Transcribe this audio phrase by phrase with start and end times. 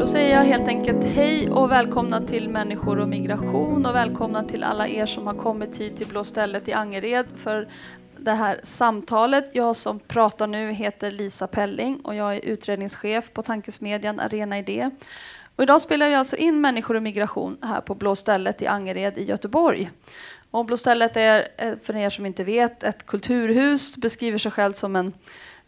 [0.00, 4.64] Då säger jag helt enkelt hej och välkomna till Människor och migration och välkomna till
[4.64, 7.68] alla er som har kommit hit till Blå stället i Angered för
[8.16, 9.50] det här samtalet.
[9.52, 14.90] Jag som pratar nu heter Lisa Pelling och jag är utredningschef på tankesmedjan Arena Idé.
[15.56, 19.18] Och idag spelar jag alltså in Människor och migration här på Blå stället i Angered
[19.18, 19.90] i Göteborg.
[20.50, 24.72] Och Blå stället är, eh, för er som inte vet, ett kulturhus, beskriver sig själv
[24.72, 25.12] som en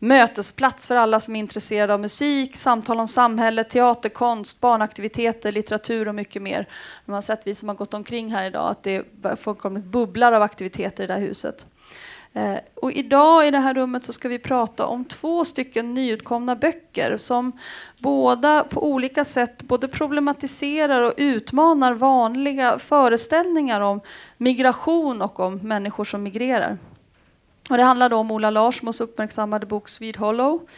[0.03, 6.09] mötesplats för alla som är intresserade av musik, samtal om samhället, teater, konst, barnaktiviteter, litteratur
[6.09, 6.69] och mycket mer.
[7.05, 9.05] Man har sett, vi som har gått omkring här idag, att det
[9.39, 11.67] fullkomligt bubblar av aktiviteter i det här huset.
[12.33, 16.57] Eh, och idag i det här rummet så ska vi prata om två stycken nyutkomna
[16.57, 17.53] böcker som
[17.99, 24.01] båda på olika sätt både problematiserar och utmanar vanliga föreställningar om
[24.37, 26.79] migration och om människor som migrerar.
[27.71, 30.69] Och det handlar då om Ola Larsmos uppmärksammade bok Swede Hollow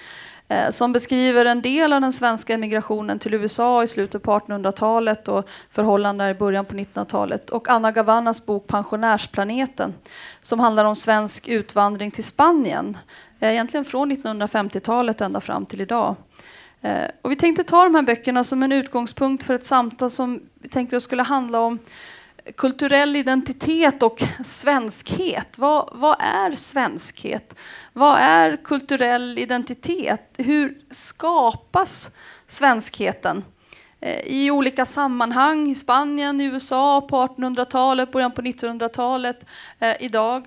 [0.48, 5.28] eh, som beskriver en del av den svenska emigrationen till USA i slutet på 1800-talet
[5.28, 7.50] och förhållanden i början på 1900-talet.
[7.50, 9.94] Och Anna Gavannas bok Pensionärsplaneten
[10.40, 12.98] som handlar om svensk utvandring till Spanien.
[13.40, 16.16] Eh, egentligen från 1950-talet ända fram till idag.
[16.80, 20.40] Eh, och vi tänkte ta de här böckerna som en utgångspunkt för ett samtal som
[20.54, 21.78] vi tänkte skulle handla om
[22.56, 25.58] kulturell identitet och svenskhet.
[25.58, 27.54] Vad, vad, är svenskhet?
[27.92, 30.34] Vad är kulturell identitet?
[30.36, 32.10] Hur skapas
[32.48, 33.44] svenskheten?
[34.00, 39.46] Eh, I olika sammanhang, i Spanien, i USA, på 1800-talet, början på 1900-talet,
[39.78, 40.46] eh, idag.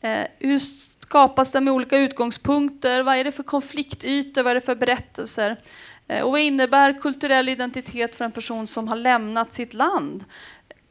[0.00, 0.58] Eh, hur
[1.12, 3.02] skapas den med olika utgångspunkter?
[3.02, 4.42] Vad är det för konfliktytor?
[4.42, 5.56] Vad är det för berättelser?
[6.08, 10.24] Eh, och vad innebär kulturell identitet för en person som har lämnat sitt land?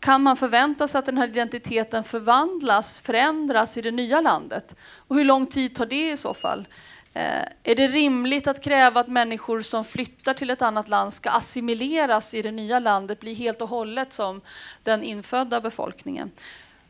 [0.02, 4.76] Kan man förvänta sig att den här identiteten förvandlas, förändras i det nya landet?
[4.96, 6.68] Och hur lång tid tar det i så fall?
[7.14, 11.30] Eh, är det rimligt att kräva att människor som flyttar till ett annat land ska
[11.30, 14.42] assimileras i det nya landet, bli helt och hållet som
[14.84, 16.32] den infödda befolkningen?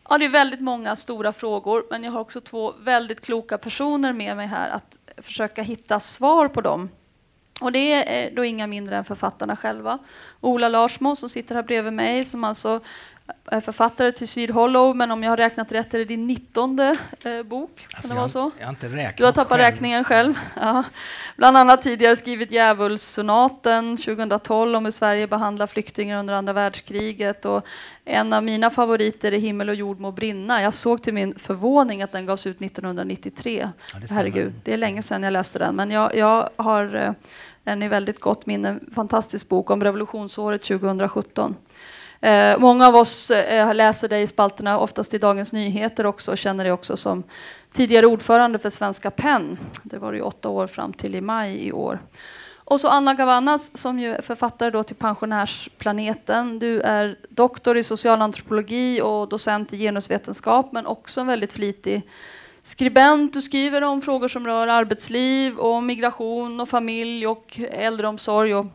[0.09, 4.13] Ja, det är väldigt många stora frågor, men jag har också två väldigt kloka personer
[4.13, 6.89] med mig här att försöka hitta svar på dem.
[7.61, 9.99] Och det är då inga mindre än författarna själva.
[10.41, 12.81] Ola Larsmo som sitter här bredvid mig som alltså
[13.45, 16.97] är författare till Syd Hollow, men om jag har räknat rätt är det din nittonde
[17.23, 17.87] eh, bok.
[17.93, 18.51] Alltså det vara så?
[18.59, 19.71] Jag har inte räknat Du har tappat själv.
[19.71, 20.39] räkningen själv.
[20.55, 20.83] Ja.
[21.37, 27.45] Bland annat tidigare skrivit Djävulssonaten 2012 om hur Sverige behandlar flyktingar under andra världskriget.
[27.45, 27.65] Och
[28.05, 30.61] en av mina favoriter är Himmel och jord må brinna.
[30.61, 33.69] Jag såg till min förvåning att den gavs ut 1993.
[33.93, 37.13] Ja, det Herregud, det är länge sedan jag läste den, men jag, jag har eh,
[37.63, 38.69] den i väldigt gott minne.
[38.69, 41.55] En fantastisk bok om revolutionsåret 2017.
[42.21, 46.37] Eh, många av oss eh, läser dig i spalterna, oftast i Dagens Nyheter också, och
[46.37, 47.23] känner dig också som
[47.73, 49.57] tidigare ordförande för Svenska PEN.
[49.83, 51.99] Det var du åtta år fram till i maj i år.
[52.71, 56.59] Och så Anna Gavannas som ju är författare då till Pensionärsplaneten.
[56.59, 62.01] Du är doktor i socialantropologi och docent i genusvetenskap, men också en väldigt flitig
[62.63, 63.33] skribent.
[63.33, 68.55] Du skriver om frågor som rör arbetsliv, och migration, och familj och äldreomsorg.
[68.55, 68.65] Och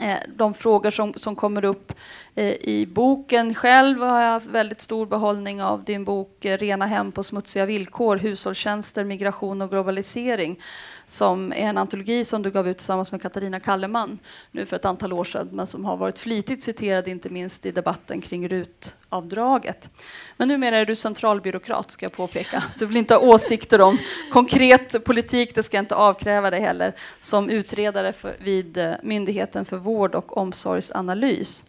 [0.00, 1.92] eh, de frågor som, som kommer upp
[2.34, 3.54] eh, i boken.
[3.54, 7.66] Själv har jag haft väldigt stor behållning av din bok eh, Rena hem på smutsiga
[7.66, 10.60] villkor, hushållstjänster, migration och globalisering
[11.06, 14.18] som är en antologi som du gav ut tillsammans med Katarina Kalleman
[14.50, 17.70] nu för ett antal år sedan, men som har varit flitigt citerad, inte minst i
[17.70, 19.90] debatten kring RUT-avdraget.
[20.36, 23.98] Men numera är du centralbyråkrat, ska jag påpeka, så du vill inte ha åsikter om
[24.32, 29.64] konkret politik, det ska jag inte avkräva dig heller, som utredare för, vid eh, Myndigheten
[29.64, 31.64] för vård och omsorgsanalys.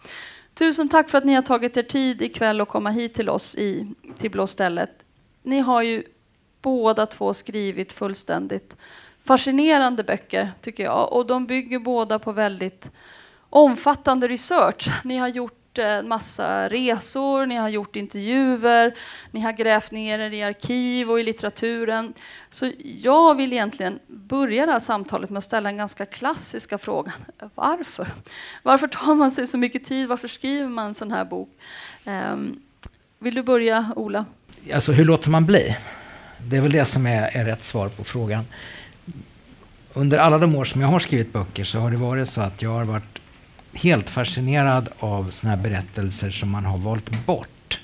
[0.53, 3.55] Tusen tack för att ni har tagit er tid ikväll att komma hit till oss
[3.55, 4.89] i, till Blå stället.
[5.43, 6.03] Ni har ju
[6.61, 8.75] båda två skrivit fullständigt
[9.23, 11.13] fascinerande böcker, tycker jag.
[11.13, 12.91] Och de bygger båda på väldigt
[13.49, 14.89] omfattande research.
[15.03, 18.95] Ni har gjort eh, en massa resor, ni har gjort intervjuer,
[19.31, 22.13] ni har grävt ner er i arkiv och i litteraturen.
[22.49, 27.13] Så jag vill egentligen börja det här samtalet med att ställa den ganska klassiska frågan.
[27.55, 28.07] Varför?
[28.63, 30.07] Varför tar man sig så mycket tid?
[30.07, 31.49] Varför skriver man en sån här bok?
[32.05, 32.61] Um,
[33.19, 34.25] vill du börja, Ola?
[34.73, 35.77] Alltså hur låter man bli?
[36.49, 38.45] Det är väl det som är, är rätt svar på frågan
[39.93, 42.61] under alla de år som jag har skrivit böcker så har det varit så att
[42.61, 43.19] jag har varit
[43.73, 47.79] helt fascinerad av såna här berättelser som man har valt bort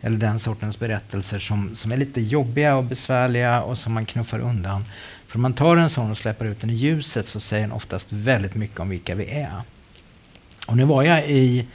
[0.00, 4.38] eller den sortens berättelser som, som är lite jobbiga och besvärliga och som man knuffar
[4.38, 4.84] undan.
[5.26, 7.72] För om man tar en sån och släpper ut den i ljuset så säger den
[7.72, 9.62] oftast väldigt mycket om vilka vi är.
[10.66, 11.66] Och nu var jag i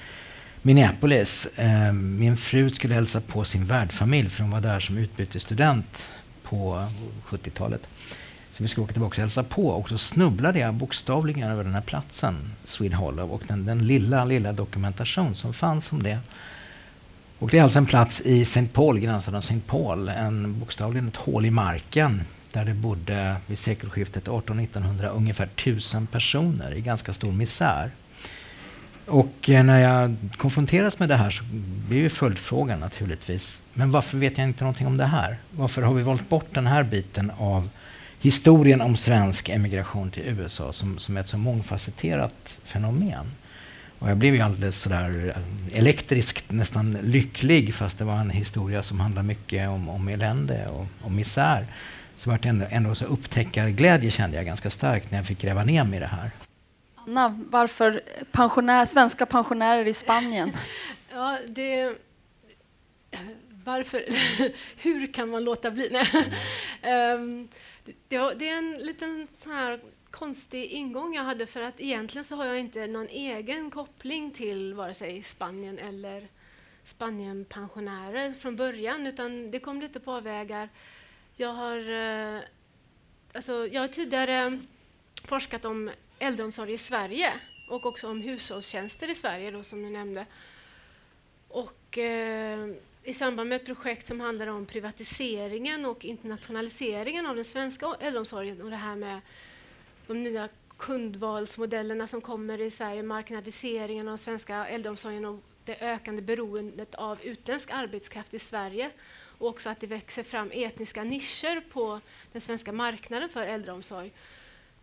[0.61, 1.47] Minneapolis.
[1.55, 6.05] Eh, min fru skulle hälsa på sin värdfamilj för hon var där som utbytesstudent
[6.43, 6.87] på
[7.25, 7.87] 70-talet.
[8.53, 11.73] Så vi skulle åka tillbaka och hälsa på och så snubblade jag bokstavligen över den
[11.73, 16.19] här platsen, Swede Hollow, och den, den lilla, lilla dokumentation som fanns om det.
[17.39, 18.67] Och det är alltså en plats i St.
[18.73, 19.59] Paul, gränsen av St.
[19.67, 22.21] Paul, en, bokstavligen ett hål i marken
[22.51, 27.91] där det bodde vid sekelskiftet 1800-1900 ungefär tusen personer i ganska stor misär.
[29.05, 31.43] Och eh, när jag konfronteras med det här så
[31.87, 35.37] blir ju följdfrågan naturligtvis, men varför vet jag inte någonting om det här?
[35.51, 37.69] Varför har vi valt bort den här biten av
[38.23, 43.31] historien om svensk emigration till USA som, som är ett så mångfacetterat fenomen?
[43.99, 48.83] Och jag blev ju alldeles sådär eh, elektriskt nästan lycklig fast det var en historia
[48.83, 51.67] som handlar mycket om, om elände och om misär.
[52.17, 55.83] Så vart ändå, ändå så upptäckarglädje kände jag ganska starkt när jag fick gräva ner
[55.83, 56.31] mig i det här.
[56.95, 60.51] Anna, varför pensionär, svenska pensionärer i Spanien?
[61.13, 61.95] ja, det...
[63.65, 64.03] Varför?
[64.77, 65.89] Hur kan man låta bli?
[65.91, 67.13] Nej.
[67.15, 67.47] um,
[67.83, 69.79] det, det, är en liten så här
[70.11, 74.73] konstig ingång jag hade för att egentligen så har jag inte någon egen koppling till
[74.73, 76.27] vare sig Spanien eller
[76.85, 80.69] Spanienpensionärer från början utan det kom lite på avvägar.
[81.35, 82.41] Jag har, eh,
[83.33, 84.59] alltså, jag har tidigare
[85.25, 87.33] forskat om äldreomsorg i Sverige
[87.69, 90.25] och också om hushållstjänster i Sverige då, som du nämnde.
[91.47, 92.69] Och eh,
[93.03, 98.61] i samband med ett projekt som handlar om privatiseringen och internationaliseringen av den svenska äldreomsorgen
[98.61, 99.21] och det här med
[100.07, 106.21] de nya kundvalsmodellerna som kommer i Sverige, marknadiseringen av den svenska äldreomsorgen och det ökande
[106.21, 108.91] beroendet av utländsk arbetskraft i Sverige
[109.37, 111.99] och också att det växer fram etniska nischer på
[112.31, 114.11] den svenska marknaden för äldreomsorg.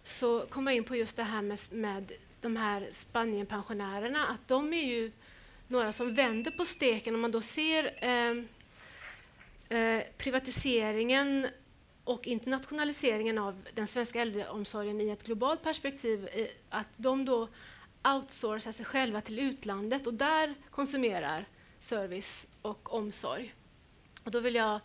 [0.04, 4.72] Så kom jag in på just det här med, med de här Spanienpensionärerna, att de
[4.72, 5.12] är ju
[5.70, 8.44] några som vänder på steken om man då ser eh,
[9.78, 11.46] eh, privatiseringen
[12.04, 17.48] och internationaliseringen av den svenska äldreomsorgen i ett globalt perspektiv, eh, att de då
[18.04, 21.44] outsourcar sig själva till utlandet och där konsumerar
[21.78, 23.54] service och omsorg.
[24.24, 24.80] Och då vill jag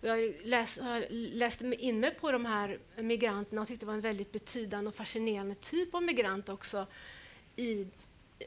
[0.00, 4.00] jag läs, har läst in mig på de här migranterna och tyckte det var en
[4.00, 6.86] väldigt betydande och fascinerande typ av migrant också
[7.56, 7.86] i,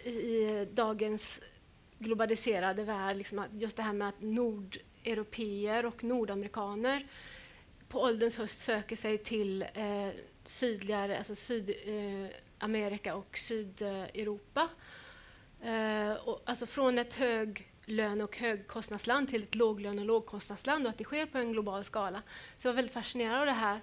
[0.03, 1.39] i dagens
[1.99, 3.17] globaliserade värld.
[3.17, 7.07] Liksom just det här med att nordeuropeer och nordamerikaner
[7.87, 10.09] på ålderns höst söker sig till eh,
[10.43, 14.69] sydligare, alltså Sydamerika eh, och Sydeuropa.
[15.61, 20.89] Eh, och, alltså från ett hög lön och högkostnadsland till ett låglön och lågkostnadsland och
[20.89, 22.21] att det sker på en global skala.
[22.57, 23.81] Så jag var väldigt fascinerad av det här.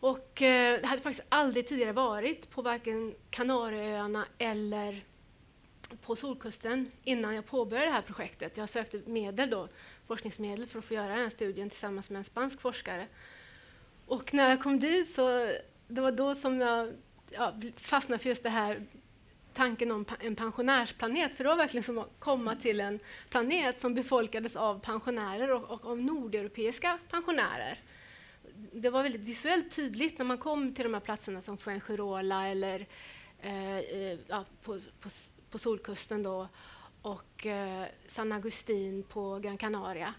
[0.00, 5.04] Och eh, det hade faktiskt aldrig tidigare varit på varken Kanarieöarna eller
[6.02, 8.56] på Solkusten innan jag påbörjade det här projektet.
[8.56, 9.68] Jag sökte medel då,
[10.06, 13.06] forskningsmedel för att få göra den här studien tillsammans med en spansk forskare.
[14.06, 15.52] Och när jag kom dit så
[15.88, 16.92] det var då som jag
[17.30, 18.86] ja, fastnade för just det här
[19.54, 23.94] tanken om en pensionärsplanet, för det var verkligen som att komma till en planet som
[23.94, 27.78] befolkades av pensionärer och, och av nordeuropeiska pensionärer.
[28.72, 32.86] Det var väldigt visuellt tydligt när man kom till de här platserna som Fuengirola eller
[33.40, 35.08] eh, eh, ja, på, på,
[35.54, 36.48] på, Solkusten då,
[37.02, 40.14] och eh, San Agustin på Gran Canaria.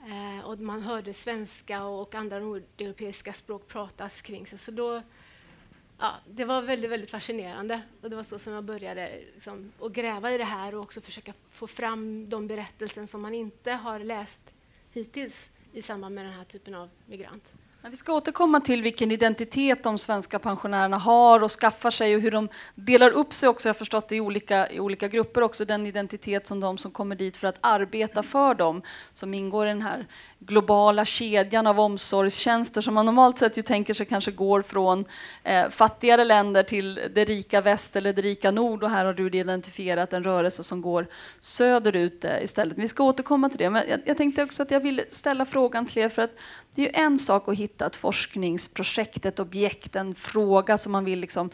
[0.00, 4.58] Eh, och man hörde svenska och andra nordeuropeiska språk pratas kring sig.
[4.58, 5.02] Så då,
[5.98, 7.82] ja, det var väldigt, väldigt fascinerande.
[8.00, 11.00] Och det var så som jag började liksom, att gräva i det här och också
[11.00, 14.40] försöka få fram de berättelser som man inte har läst
[14.92, 17.52] hittills i samband med den här typen av migrant.
[17.90, 22.30] Vi ska återkomma till vilken identitet de svenska pensionärerna har och skaffar sig och hur
[22.30, 25.86] de delar upp sig också, jag har förstått i olika, i olika grupper också, den
[25.86, 29.82] identitet som de som kommer dit för att arbeta för dem, som ingår i den
[29.82, 30.06] här
[30.38, 35.04] globala kedjan av omsorgstjänster som man normalt sett ju tänker sig kanske går från
[35.42, 38.82] eh, fattigare länder till det rika väst eller det rika nord.
[38.82, 41.06] Och här har du identifierat en rörelse som går
[41.40, 42.78] söderut eh, istället.
[42.78, 45.86] Vi ska återkomma till det, men jag, jag tänkte också att jag vill ställa frågan
[45.86, 46.36] till er för att
[46.74, 51.04] det är ju en sak att hitta ett forskningsprojekt, ett objekt, en fråga som man
[51.04, 51.50] vill liksom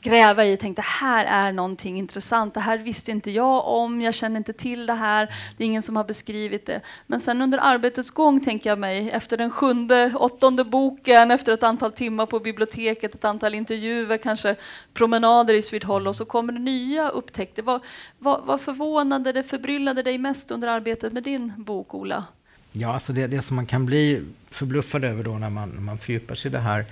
[0.00, 2.54] gräva i och tänkte här är någonting intressant.
[2.54, 5.82] Det här visste inte jag om, jag känner inte till det här, det är ingen
[5.82, 6.80] som har beskrivit det.
[7.06, 11.62] Men sen under arbetets gång tänker jag mig, efter den sjunde, åttonde boken, efter ett
[11.62, 14.56] antal timmar på biblioteket, ett antal intervjuer, kanske
[14.94, 17.62] promenader i Swedhall Hollow, så kommer det nya upptäckter.
[17.62, 17.80] Vad,
[18.18, 22.24] vad, vad förvånade det, förbryllade dig mest under arbetet med din bok, Ola?
[22.72, 25.98] Ja, alltså det, det som man kan bli förbluffad över då när man, när man
[25.98, 26.84] fördjupar sig i det här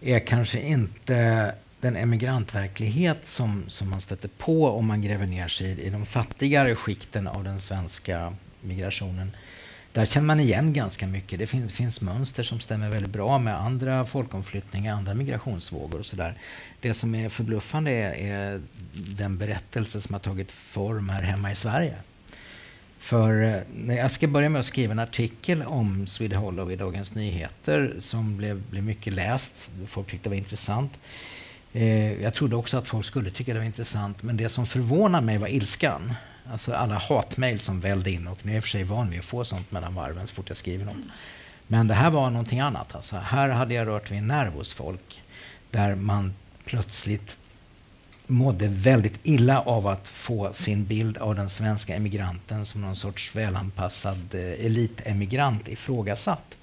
[0.00, 5.66] är kanske inte den emigrantverklighet som, som man stöter på om man gräver ner sig
[5.66, 9.30] i, i de fattigare skikten av den svenska migrationen.
[9.92, 11.38] Där känner man igen ganska mycket.
[11.38, 16.34] Det finns, finns mönster som stämmer väldigt bra med andra folkomflyttningar, andra migrationsvågor och sådär.
[16.80, 21.54] Det som är förbluffande är, är den berättelse som har tagit form här hemma i
[21.54, 21.94] Sverige.
[23.06, 23.42] För
[23.86, 27.96] eh, jag ska börja med att skriva en artikel om Swede Hollow i Dagens Nyheter
[27.98, 29.70] som blev, blev mycket läst.
[29.88, 30.92] Folk tyckte det var intressant.
[31.72, 34.22] Eh, jag trodde också att folk skulle tycka det var intressant.
[34.22, 36.14] Men det som förvånade mig var ilskan.
[36.50, 38.26] Alltså alla hatmejl som vällde in.
[38.26, 40.48] Och nu är jag för sig van vid att få sånt mellan varven så fort
[40.48, 40.96] jag skriver något.
[41.66, 42.94] Men det här var någonting annat.
[42.94, 45.22] Alltså, här hade jag rört vid en nerv hos folk.
[45.70, 46.34] Där man
[46.64, 47.36] plötsligt
[48.26, 53.36] mådde väldigt illa av att få sin bild av den svenska emigranten som någon sorts
[53.36, 56.56] välanpassad eh, elitemigrant ifrågasatt.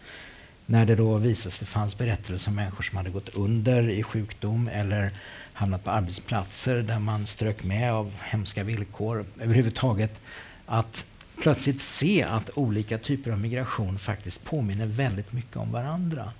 [0.65, 4.69] När det då visade sig fanns berättelser om människor som hade gått under i sjukdom
[4.73, 5.11] eller
[5.53, 9.25] hamnat på arbetsplatser där man strök med av hemska villkor.
[9.39, 10.21] Överhuvudtaget
[10.65, 11.05] att
[11.41, 16.31] plötsligt se att olika typer av migration faktiskt påminner väldigt mycket om varandra.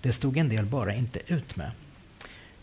[0.00, 1.70] Det stod en del bara inte ut med.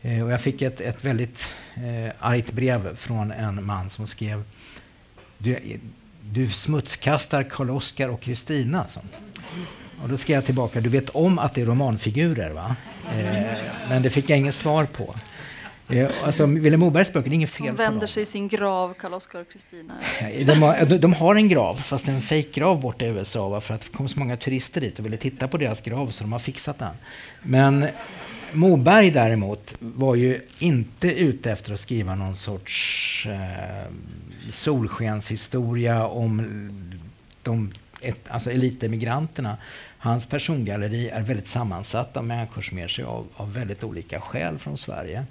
[0.02, 4.44] Eh, och jag fick ett, ett väldigt eh, argt brev från en man som skrev
[5.38, 5.80] du,
[6.22, 8.86] du smutskastar Karl-Oskar och Kristina.
[10.04, 12.76] Och då skrev jag tillbaka, du vet om att det är romanfigurer va?
[13.14, 13.58] Eh,
[13.90, 15.16] men det fick jag inget svar på.
[15.90, 18.94] Eh, alltså, Vilhelm Mobergs böcker, det är inget fel De vänder sig i sin grav,
[18.94, 19.94] Karl-Oskar och Kristina.
[20.46, 23.62] De har, de har en grav, fast en fejkgrav borta i USA, va?
[23.62, 26.24] för att det kom så många turister dit och ville titta på deras grav så
[26.24, 26.94] de har fixat den.
[27.42, 27.88] Men
[28.54, 33.92] Moberg däremot var ju inte ute efter att skriva någon sorts eh,
[34.52, 36.42] solskenshistoria om
[37.44, 39.58] de ett, alltså elitemigranterna.
[39.98, 44.58] Hans persongalleri är väldigt sammansatt av människor som ger sig av, av väldigt olika skäl
[44.58, 45.26] från Sverige.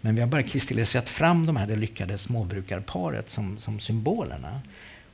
[0.00, 4.60] Men vi har bara kristalliserat fram de här, det lyckade småbrukarparet som, som symbolerna.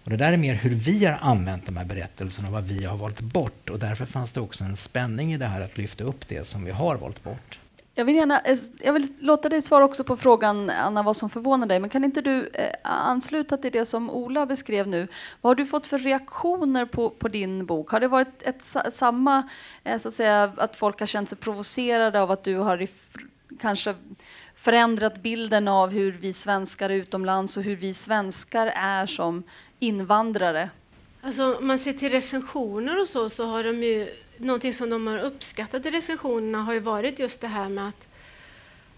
[0.04, 2.84] Och det där är mer hur vi har använt de här berättelserna och vad vi
[2.84, 3.70] har valt bort.
[3.70, 6.64] Och därför fanns det också en spänning i det här att lyfta upp det som
[6.64, 7.58] vi har valt bort.
[7.96, 11.30] Jag vill, gärna, eh, jag vill låta dig svara också på frågan, Anna, vad som
[11.30, 11.80] förvånar dig.
[11.80, 15.08] Men kan inte du eh, ansluta till det som Ola beskrev nu?
[15.40, 17.90] Vad har du fått för reaktioner på, på din bok?
[17.90, 19.48] Har det varit ett, ett, samma,
[19.84, 22.86] eh, så att säga, att folk har känt sig provocerade av att du har
[23.60, 23.94] kanske
[24.54, 29.42] förändrat bilden av hur vi svenskar är utomlands och hur vi svenskar är som
[29.84, 30.70] invandrare?
[31.20, 35.06] Alltså, om man ser till recensioner och så, så har de ju någonting som de
[35.06, 38.06] har uppskattat i recensionerna har ju varit just det här med att,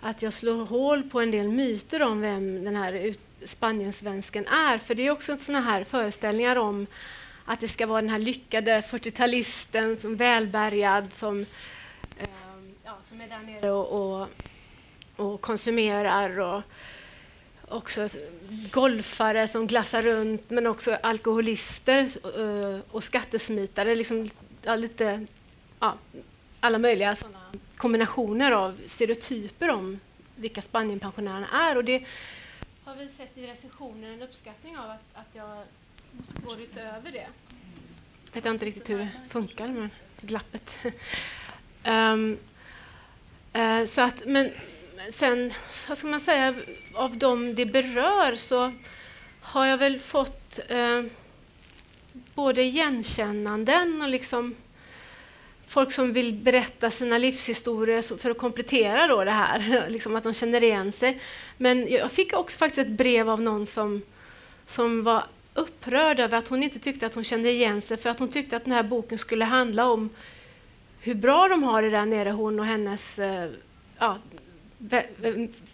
[0.00, 3.14] att jag slår hål på en del myter om vem den här
[3.44, 4.78] Spaniensvensken är.
[4.78, 6.86] För det är också sådana här föreställningar om
[7.44, 11.40] att det ska vara den här lyckade 40-talisten som välbärgad som,
[12.18, 12.28] eh,
[12.84, 14.28] ja, som är där nere och, och,
[15.16, 16.62] och konsumerar och
[17.68, 18.08] också
[18.70, 22.08] golfare som glassar runt, men också alkoholister
[22.38, 23.94] eh, och skattesmitare.
[23.94, 24.30] Liksom,
[24.62, 25.26] ja, lite,
[25.80, 25.94] ja,
[26.60, 30.00] alla möjliga sådana kombinationer av stereotyper om
[30.36, 31.76] vilka Spanienpensionärerna är.
[31.76, 32.04] Och det
[32.84, 35.64] har vi sett i recensionen en uppskattning av att, att jag
[36.44, 37.26] går utöver det.
[38.24, 40.76] Jag vet inte riktigt hur det funkar men glappet.
[41.86, 42.38] um,
[43.56, 44.50] uh, så att, men
[45.10, 45.52] sen,
[45.88, 46.54] vad ska man säga,
[46.94, 48.72] av dem det berör så
[49.40, 51.02] har jag väl fått eh,
[52.34, 54.54] både igenkännanden och liksom
[55.66, 60.34] folk som vill berätta sina livshistorier för att komplettera då det här, liksom att de
[60.34, 61.20] känner igen sig.
[61.56, 64.02] Men jag fick också faktiskt ett brev av någon som,
[64.66, 65.24] som var
[65.54, 68.56] upprörd över att hon inte tyckte att hon kände igen sig för att hon tyckte
[68.56, 70.10] att den här boken skulle handla om
[71.00, 73.50] hur bra de har det där nere, hon och hennes eh,
[73.98, 74.18] ja,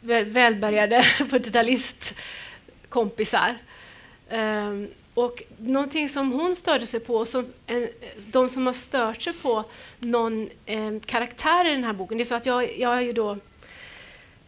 [0.04, 3.50] välbärgade 40-talistkompisar.
[3.50, 3.56] Um,
[4.38, 7.88] ehm, och någonting som hon störde sig på, som en,
[8.26, 9.64] de som har stört sig på
[9.98, 13.12] någon eh, karaktär i den här boken, det är så att jag, jag är ju
[13.12, 13.38] då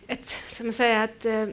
[0.06, 1.49] ett, som man säger, ett, eh,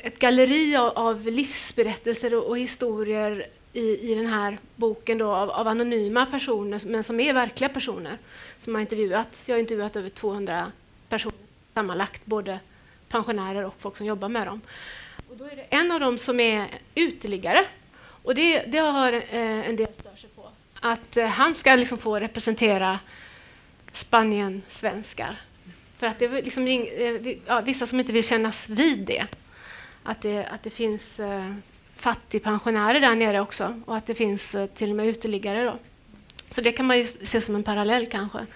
[0.00, 5.50] ett galleri av, av livsberättelser och, och, historier i, i den här boken då, av,
[5.50, 8.18] av, anonyma personer, men som är verkliga personer
[8.58, 9.28] som har intervjuat.
[9.46, 10.72] Jag har intervjuat över 200
[11.08, 11.41] personer
[11.74, 12.60] sammanlagt, både
[13.08, 14.60] pensionärer och folk som jobbar med dem.
[15.30, 17.64] Och då är det en av dem som är uteliggare.
[18.22, 20.48] Och det, det har eh, en del stör sig på.
[20.80, 22.98] Att eh, han ska liksom få representera
[23.92, 25.36] Spanien-svenskar.
[25.98, 29.26] För att det är liksom, eh, ja, vissa som inte vill kännas vid det.
[30.02, 31.54] Att det, att det finns eh,
[31.96, 35.64] fattigpensionärer där nere också och att det finns eh, till och med uteliggare.
[35.64, 35.78] Då.
[36.50, 38.46] Så det kan man ju se som en parallell kanske.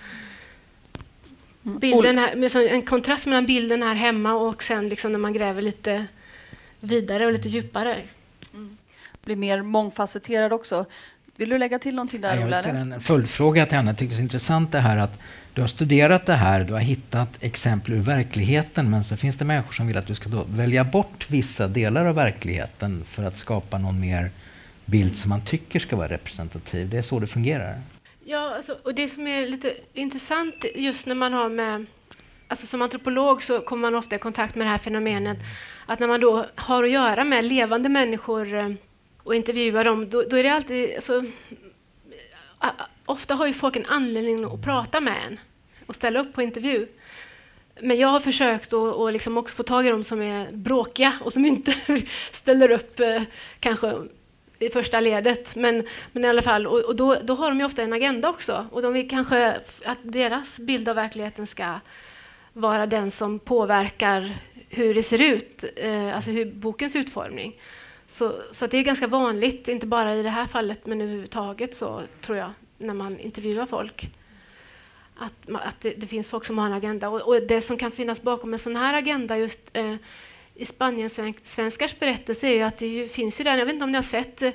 [1.66, 1.78] Mm.
[1.78, 6.06] Bilden här, en kontrast mellan bilden här hemma och sen liksom när man gräver lite
[6.80, 7.96] vidare och lite djupare.
[8.54, 8.76] Mm.
[9.24, 10.86] Blir mer mångfacetterad också.
[11.36, 12.62] Vill du lägga till någonting där, Ola?
[12.62, 13.90] En följdfråga till Anna.
[13.90, 15.18] Jag tycker det är intressant det här att
[15.54, 19.44] du har studerat det här, du har hittat exempel ur verkligheten, men så finns det
[19.44, 23.78] människor som vill att du ska välja bort vissa delar av verkligheten för att skapa
[23.78, 24.30] någon mer
[24.84, 26.90] bild som man tycker ska vara representativ.
[26.90, 27.80] Det är så det fungerar.
[28.28, 31.86] Ja, alltså, och det som är lite intressant just när man har med
[32.48, 35.38] Alltså som antropolog så kommer man ofta i kontakt med det här fenomenet
[35.86, 38.70] att när man då har att göra med levande människor eh,
[39.22, 40.94] och intervjuar dem, då, då är det alltid...
[40.94, 41.24] Alltså,
[43.06, 45.40] ofta har ju folk en anledning att prata med en
[45.86, 46.88] och ställa upp på intervju.
[47.80, 51.12] Men jag har försökt att och liksom också få tag i dem som är bråkiga
[51.20, 51.74] och som inte
[52.32, 53.22] ställer upp eh,
[53.60, 53.94] kanske
[54.58, 55.54] i första ledet.
[55.54, 58.28] Men, men i alla fall, och, och då, då, har de ju ofta en agenda
[58.28, 58.66] också.
[58.70, 61.80] Och de vill kanske att deras bild av verkligheten ska
[62.52, 67.60] vara den som påverkar hur det ser ut, eh, alltså hur bokens utformning.
[68.06, 72.02] Så, så det är ganska vanligt, inte bara i det här fallet men överhuvudtaget så
[72.20, 74.10] tror jag, när man intervjuar folk.
[75.18, 77.08] Att, att det, det, finns folk som har en agenda.
[77.08, 79.94] Och, och, det som kan finnas bakom en sån här agenda just eh,
[80.58, 83.92] i Spanien-svenskars berättelse är ju att det ju, finns ju där, jag vet inte om
[83.92, 84.50] ni har sett, eh,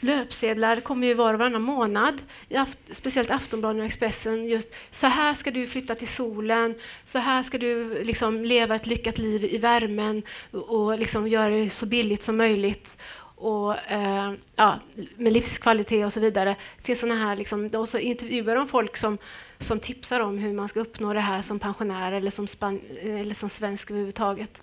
[0.00, 5.06] löpsedlar kommer ju var och varannan månad, i aft, speciellt Aftonbladet och Expressen, just så
[5.06, 9.44] här ska du flytta till solen, så här ska du liksom leva ett lyckat liv
[9.44, 12.96] i värmen och, och liksom göra det så billigt som möjligt
[13.36, 14.80] och eh, ja,
[15.16, 16.56] med livskvalitet och så vidare.
[16.76, 19.18] Det finns såna här, liksom, och så intervjuar de folk som,
[19.58, 23.34] som tipsar om hur man ska uppnå det här som pensionär eller som, span, eller
[23.34, 24.62] som svensk överhuvudtaget.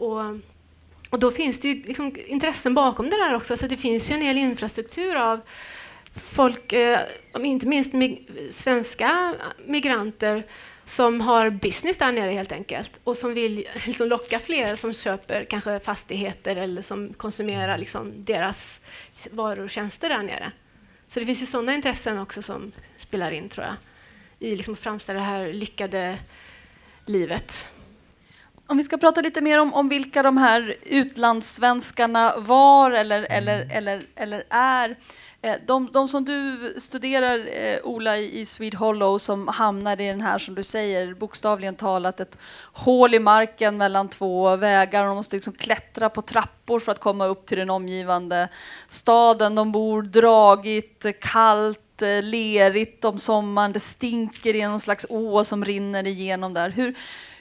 [0.00, 0.22] Och,
[1.10, 4.14] och då finns det ju liksom intressen bakom det där också, så det finns ju
[4.14, 5.40] en hel infrastruktur av
[6.14, 7.00] folk, eh,
[7.38, 9.34] inte minst mig, svenska
[9.66, 10.46] migranter,
[10.84, 15.44] som har business där nere helt enkelt och som vill liksom locka fler som köper
[15.44, 18.80] kanske fastigheter eller som konsumerar liksom deras
[19.30, 20.52] varor och tjänster där nere.
[21.08, 23.74] Så det finns ju sådana intressen också som spelar in tror jag
[24.38, 26.18] i liksom att framställa det här lyckade
[27.06, 27.66] livet.
[28.70, 33.66] Om vi ska prata lite mer om, om vilka de här utlandssvenskarna var eller, eller,
[33.70, 34.96] eller, eller är.
[35.42, 40.20] Eh, de, de, som du studerar, eh, Ola, i Swede Hollow som hamnar i den
[40.20, 42.38] här, som du säger, bokstavligen talat ett
[42.72, 45.04] hål i marken mellan två vägar.
[45.04, 48.48] De måste liksom klättra på trappor för att komma upp till den omgivande
[48.88, 49.54] staden.
[49.54, 53.72] De bor dragigt, kallt, eh, lerigt om sommaren.
[53.72, 56.70] Det stinker i någon slags å som rinner igenom där.
[56.70, 56.94] Hur,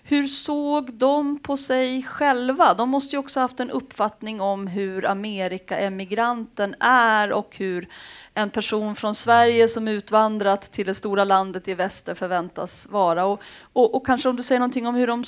[0.09, 2.73] hur såg de på sig själva?
[2.73, 7.87] De måste ju också haft en uppfattning om hur Amerikaemigranten är och hur
[8.33, 13.25] en person från Sverige som utvandrat till det stora landet i väster förväntas vara.
[13.25, 13.41] Och,
[13.73, 15.23] och, och kanske om du säger någonting om hur de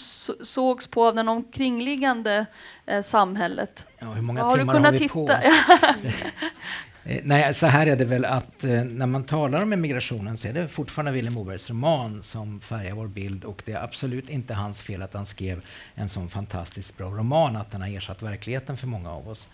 [0.46, 2.46] sågs på av det omkringliggande
[2.86, 3.86] eh, samhället.
[4.00, 5.14] Ja, hur många har timmar har vi titta?
[5.14, 5.32] på oss?
[7.04, 10.48] Eh, nej, så här är det väl att eh, när man talar om emigrationen så
[10.48, 14.54] är det fortfarande Vilhelm Mobergs roman som färgar vår bild och det är absolut inte
[14.54, 18.78] hans fel att han skrev en sån fantastiskt bra roman att den har ersatt verkligheten
[18.78, 19.48] för många av oss.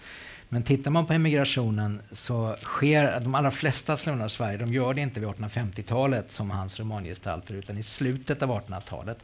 [0.49, 4.93] Men tittar man på emigrationen så sker de allra flesta som lämnar Sverige, de gör
[4.93, 9.17] det inte vid 1850-talet som hans romangestalter utan i slutet av 1800-talet.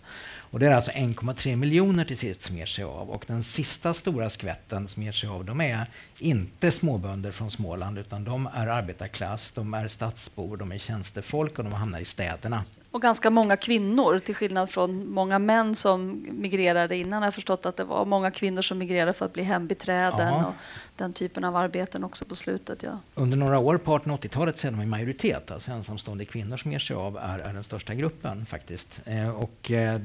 [0.54, 3.10] Och det är alltså 1,3 miljoner till sist som ger sig av.
[3.10, 5.90] Och den sista stora skvätten som ger sig av, de är
[6.20, 11.64] inte småbönder från Småland, utan de är arbetarklass, de är stadsbor, de är tjänstefolk och
[11.64, 12.66] de hamnar i städerna.
[12.94, 17.22] Och ganska många kvinnor, till skillnad från många män som migrerade innan.
[17.22, 20.46] Jag har förstått att det var många kvinnor som migrerade för att bli hembiträden ja.
[20.46, 20.54] och
[20.96, 22.84] den typen av arbeten också på slutet.
[22.84, 23.00] Ja.
[23.16, 25.52] Under några år på 1880-talet så är de i majoritet.
[25.52, 29.02] Alltså ensamstående kvinnor som ger sig av är, är den största gruppen faktiskt.
[29.06, 30.00] Eh, och eh,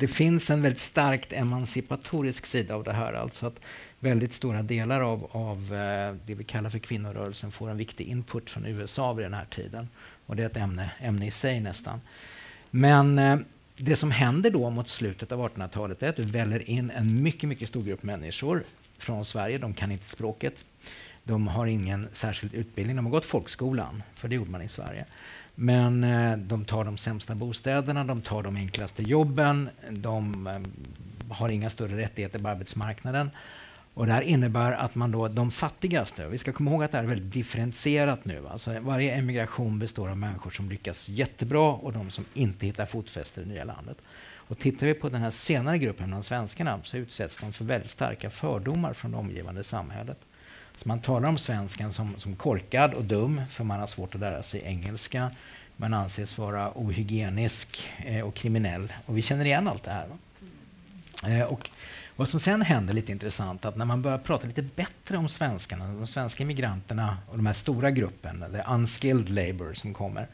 [0.00, 3.12] det finns en väldigt starkt emancipatorisk sida av det här.
[3.12, 3.60] Alltså att
[4.06, 8.50] väldigt stora delar av, av eh, det vi kallar för kvinnorörelsen får en viktig input
[8.50, 9.88] från USA vid den här tiden.
[10.26, 12.00] Och det är ett ämne, ämne i sig nästan.
[12.70, 13.38] Men eh,
[13.76, 17.48] det som händer då mot slutet av 1800-talet är att du väller in en mycket,
[17.48, 18.64] mycket stor grupp människor
[18.98, 19.58] från Sverige.
[19.58, 20.54] De kan inte språket.
[21.24, 22.96] De har ingen särskild utbildning.
[22.96, 25.04] De har gått folkskolan, för det gjorde man i Sverige.
[25.54, 31.48] Men eh, de tar de sämsta bostäderna, de tar de enklaste jobben, de eh, har
[31.48, 33.30] inga större rättigheter på arbetsmarknaden.
[33.96, 36.96] Och det här innebär att man då, de fattigaste, vi ska komma ihåg att det
[36.96, 38.48] här är väldigt differentierat nu.
[38.48, 43.40] Alltså varje emigration består av människor som lyckas jättebra och de som inte hittar fotfäste
[43.40, 43.96] i det nya landet.
[44.48, 47.90] Och tittar vi på den här senare gruppen bland svenskarna så utsätts de för väldigt
[47.90, 50.18] starka fördomar från det omgivande samhället.
[50.78, 54.20] Så man talar om svensken som, som korkad och dum för man har svårt att
[54.20, 55.30] lära sig engelska.
[55.76, 58.92] Man anses vara ohygienisk eh, och kriminell.
[59.06, 60.08] Och vi känner igen allt det här.
[61.26, 61.70] Eh, och
[62.16, 65.92] vad som sen händer lite intressant att när man börjar prata lite bättre om svenskarna,
[65.92, 70.28] de svenska immigranterna och de här stora gruppen, the unskilled labour som kommer.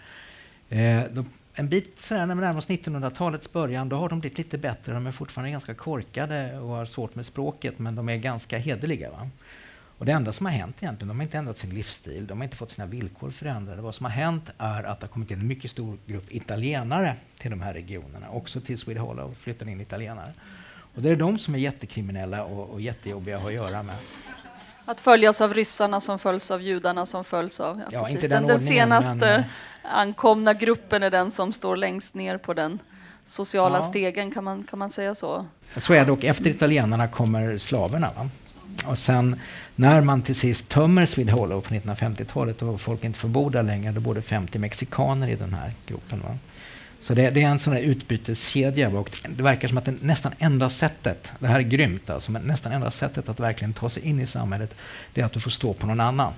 [0.69, 4.39] Eh, då, en bit sådär, när vi närmar oss 1900-talets början, då har de blivit
[4.39, 4.93] lite bättre.
[4.93, 9.11] De är fortfarande ganska korkade och har svårt med språket, men de är ganska hederliga.
[9.11, 9.31] Va?
[9.99, 12.45] Och det enda som har hänt egentligen, de har inte ändrat sin livsstil, de har
[12.45, 13.83] inte fått sina villkor förändrade.
[13.83, 17.51] Vad som har hänt är att det har kommit en mycket stor grupp italienare till
[17.51, 20.33] de här regionerna, också till Swede Hollow flyttade in italienare.
[20.95, 23.97] Och det är de som är jättekriminella och, och jättejobbiga att ha att göra med.
[24.85, 27.83] Att följas av ryssarna som följs av judarna som följs av...
[27.91, 29.45] Ja, Ja, den, den ordningen, senaste men, eh,
[29.83, 32.79] ankomna gruppen är den som står längst ner på den
[33.25, 33.83] sociala Ja.
[33.83, 35.47] stegen, kan man, kan man säga så?
[35.77, 38.11] Så är det och efter italienarna kommer slaverna.
[38.17, 38.29] Va?
[38.87, 39.41] Och sen
[39.77, 43.63] när man till sist tömmer Sweden Hollow på 1950-talet och folk inte får bo där
[43.63, 46.21] längre, då bor det 50 mexikaner i den här gruppen.
[46.21, 46.39] Va?
[47.03, 50.33] Så det, det är en sån här utbyteskedja och det verkar som att det nästan
[50.39, 54.03] enda sättet, det här är grymt alltså, men nästan enda sättet att verkligen ta sig
[54.03, 54.75] in i samhället,
[55.15, 56.33] det är att du får stå på någon annan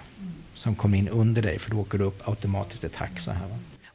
[0.54, 3.48] som kommer in under dig, för då åker du upp automatiskt ett hack så här.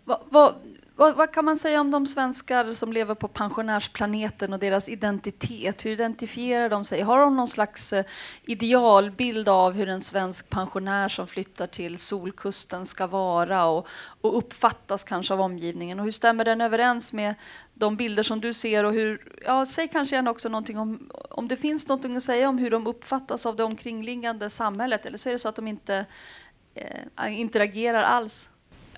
[0.04, 0.20] Va?
[0.30, 0.56] va,
[1.00, 5.86] vad, vad, kan man säga om de svenskar som lever på pensionärsplaneten och deras identitet?
[5.86, 7.02] Hur identifierar de sig?
[7.02, 8.06] Har de någon slags eh,
[8.44, 13.88] idealbild av hur en svensk pensionär som flyttar till Solkusten ska vara och,
[14.22, 16.00] och uppfattas kanske av omgivningen?
[16.00, 17.36] Och hur stämmer den överens med
[17.74, 18.84] de bilder som du ser?
[18.84, 22.50] Och hur, ja, säg kanske gärna också någonting om, om det finns någonting att säga
[22.50, 25.68] om hur de uppfattas av det omkringliggande samhället, eller så är det så att de
[25.68, 26.06] inte
[26.76, 28.50] eh, interagerar alls?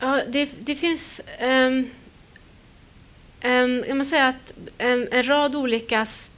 [0.03, 1.21] Ja, det, det finns...
[1.41, 1.89] Um,
[3.43, 6.31] um, jag måste säga att um, en rad olika s-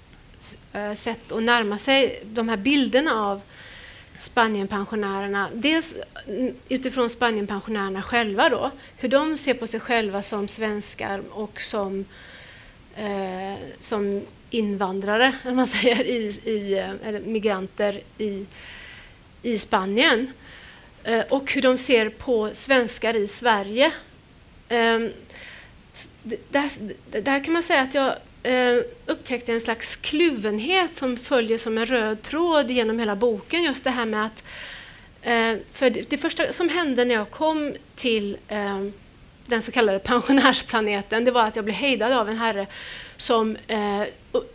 [0.73, 3.41] eh, sätt att närma sig de här bilderna av
[4.19, 5.49] Spanienpensionärerna.
[5.53, 5.95] Dels
[6.27, 12.05] mm, utifrån Spanienpensionärerna själva då, hur de ser på sig själva som svenskar och som,
[12.95, 18.45] eh, som invandrare, om man säger, i, i, eh, eller migranter i,
[19.41, 20.33] i Spanien.
[21.03, 23.91] Eh, och hur de ser på svenskar i Sverige.
[24.69, 25.11] Ehm,
[26.23, 26.69] där,
[27.21, 31.85] där kan man säga att jag eh, upptäckte en slags kluvenhet som följer som en
[31.85, 33.63] röd tråd genom hela boken.
[33.63, 34.43] Just det här med att...
[35.21, 38.37] Eh, för det första som hände när jag kom till
[39.45, 42.67] den så kallade pensionärsplaneten, det var att jag blev hejdad av en herre
[43.17, 44.03] som eh,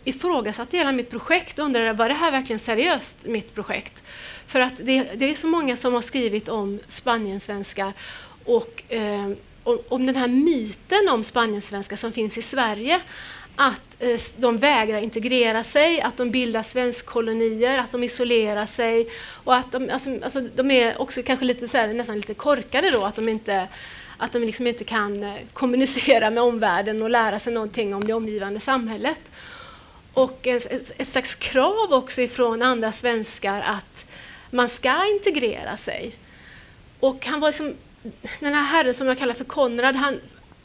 [0.03, 4.03] ifrågasatte hela mitt projekt och undrade var det här verkligen seriöst, mitt projekt?
[4.49, 7.93] För att det, det är så många som har skrivit om Spaniensvenskar
[8.45, 9.31] och eh,
[9.63, 13.01] om, om den här myten om Spaniensvenskar som finns i Sverige.
[13.55, 19.09] Att eh, de vägrar integrera sig, att de bildar svenskkolonier, att de isolerar sig
[19.43, 22.91] och att de, alltså, alltså, de är också kanske lite, så här, nästan lite korkade
[22.91, 23.67] då, att de inte
[24.17, 28.13] att de liksom inte kan eh, kommunicera med omvärlden och lära sig någonting om det
[28.13, 29.19] omgivande samhället.
[30.13, 34.05] Och ett, ett, ett slags krav också ifrån andra svenskar att
[34.51, 36.15] man ska integrera sig.
[36.99, 37.73] Och han var liksom,
[38.39, 40.19] den här herren som jag kallar för Konrad, han,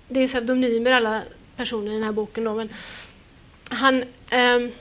[0.09, 1.23] det är pseudonymer alla
[1.57, 2.69] personer i den här boken då, men
[3.69, 4.73] han, ehm,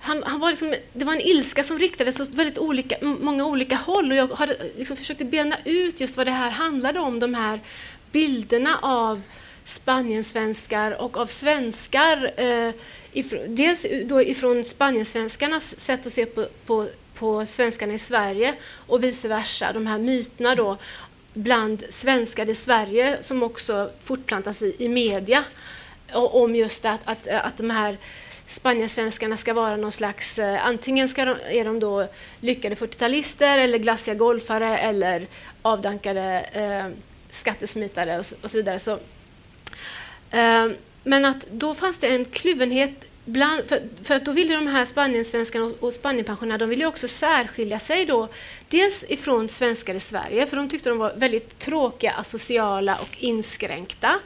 [0.00, 3.76] han, han var liksom, det var en ilska som riktades åt väldigt olika, många olika
[3.76, 7.34] håll och jag hade liksom försökt bena ut just vad det här handlade om, de
[7.34, 7.60] här
[8.12, 9.22] bilderna av
[9.64, 12.32] Spaniensvenskar och av svenskar.
[12.36, 12.74] Eh,
[13.12, 16.88] ifrån, dels då ifrån Spaniensvenskarnas sätt att se på, på,
[17.24, 18.54] på svenskarna i Sverige
[18.86, 20.76] och vice versa, de här myterna då
[21.34, 25.44] bland svenskar i Sverige som också fortplantas i, i media
[26.12, 27.96] och, om just att, att, att de här
[28.46, 32.06] Spaniensvenskarna ska vara någon slags, eh, antingen ska de, är de då
[32.40, 35.26] lyckade 40-talister eller glassiga golfare eller
[35.62, 36.86] avdankade eh,
[37.30, 38.78] skattesmitare och så, och så vidare.
[38.78, 38.92] Så,
[40.30, 40.68] eh,
[41.04, 44.84] men att då fanns det en kluvenhet Bland, för, för att då ville de här
[44.84, 48.28] Spaniensvenskarna och, och Spanienpensionärerna, de ville också särskilja sig då,
[48.68, 54.20] dels ifrån svenskar i Sverige, för de tyckte de var väldigt tråkiga, asociala och inskränkta.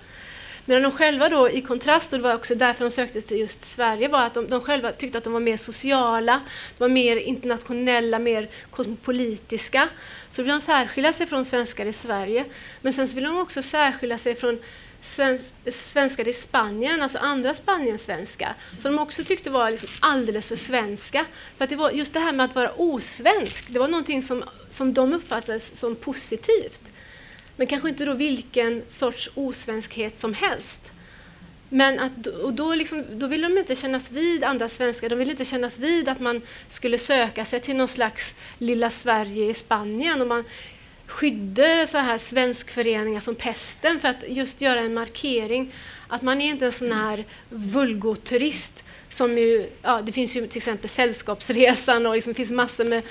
[0.68, 3.64] Medan de själva då i kontrast, och det var också därför de sökte till just
[3.64, 6.40] Sverige, var att de, de själva tyckte att de var mer sociala,
[6.78, 9.88] de var mer internationella, mer kosmopolitiska.
[10.30, 12.44] Så ville de särskilja sig från svenskar i Sverige.
[12.80, 14.58] Men sen så ville de också särskilja sig från
[15.02, 20.56] svensk, svenskar i Spanien, alltså andra Spaniensvenskar, som de också tyckte var liksom alldeles för
[20.56, 21.24] svenska.
[21.56, 24.44] För att det var just det här med att vara osvensk, det var någonting som,
[24.70, 26.82] som de uppfattade som positivt.
[27.56, 30.80] Men kanske inte då vilken sorts osvenskhet som helst.
[31.68, 35.30] Men att, och då, liksom, då ville de inte kännas vid andra svenskar, de ville
[35.30, 40.20] inte kännas vid att man skulle söka sig till någon slags lilla Sverige i Spanien.
[40.20, 40.44] Och man
[41.08, 45.72] skydde så här svenskföreningar som pesten för att just göra en markering
[46.08, 50.56] att man är inte en sån här vulgoturist som ju, ja, det finns ju till
[50.56, 53.02] exempel Sällskapsresan och liksom, det finns massor med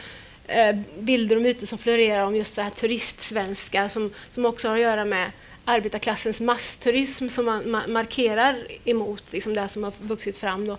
[0.47, 4.75] eh, bilder och myter som florerar om just så här turistsvenskar som, som också har
[4.75, 5.31] att göra med
[5.65, 10.67] arbetarklassens massturism som man ma markerar emot, liksom det som har vuxit fram.
[10.67, 10.77] Då.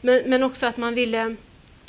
[0.00, 1.36] Men, men också att man ville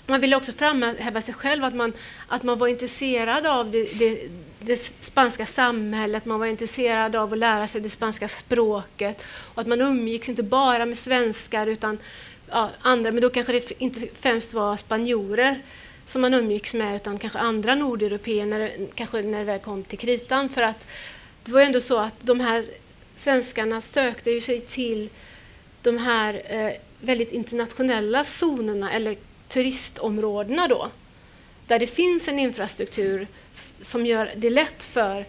[0.08, 1.94] man ville också framhäva sig själv, att man,
[2.28, 7.40] att man var intresserad av det, det, det, spanska samhället, man var intresserad av att
[7.40, 11.98] lära sig det spanska språket och att man umgicks inte bara med svenskar utan
[12.50, 15.62] ja, andra, men då kanske det inte främst var spanjorer
[16.06, 20.50] som man umgicks med utan kanske andra nordeuropeer, kanske när det väl kom till kritan.
[20.50, 20.88] För att
[21.44, 22.66] det var ju ändå så att de här
[23.16, 25.10] svenskarna sökte ju sig till
[25.82, 29.16] de här eh, väldigt internationella zonerna eller
[29.52, 30.90] turistområdena då,
[31.68, 33.28] där det finns en infrastruktur
[33.82, 35.26] som gör det lätt för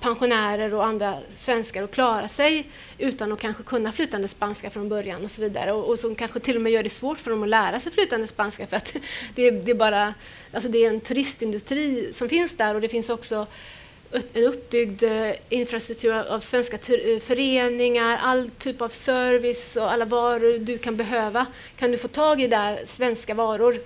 [0.00, 2.66] pensionärer och andra svenskar att klara sig
[2.98, 5.72] utan att kanske kunna flytande spanska från början och så vidare.
[5.72, 7.92] Och, och som kanske till och med gör det svårt för dem att lära sig
[7.92, 8.92] flytande spanska för att
[9.34, 10.14] det, det, är bara,
[10.52, 13.46] alltså det är en turistindustri som finns där och det finns också
[14.32, 20.58] en uppbyggd eh, infrastruktur av svenska eh, föreningar, all typ av service och alla varor
[20.58, 23.76] du kan behöva kan du få tag i där, svenska varor.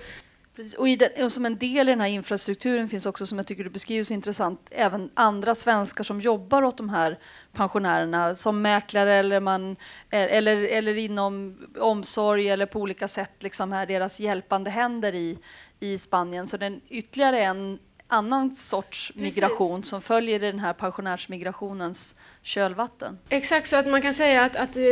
[0.55, 0.73] Precis.
[0.73, 3.63] Och, den, och, som en del i den här infrastrukturen finns också, som jag tycker
[3.63, 7.19] du beskriver så intressant, även andra svenskar som jobbar åt de här
[7.51, 9.71] pensionärerna som mäklare eller, man,
[10.09, 15.37] eh, eller, eller inom omsorg eller på olika sätt liksom här deras hjälpande händer i,
[15.79, 16.47] i Spanien.
[16.47, 17.79] Så den ytterligare en
[18.11, 19.89] annan sorts migration Precis.
[19.89, 23.19] som följer den här pensionärsmigrationens kölvatten.
[23.29, 24.83] Exakt, så att man kan säga att, att eh,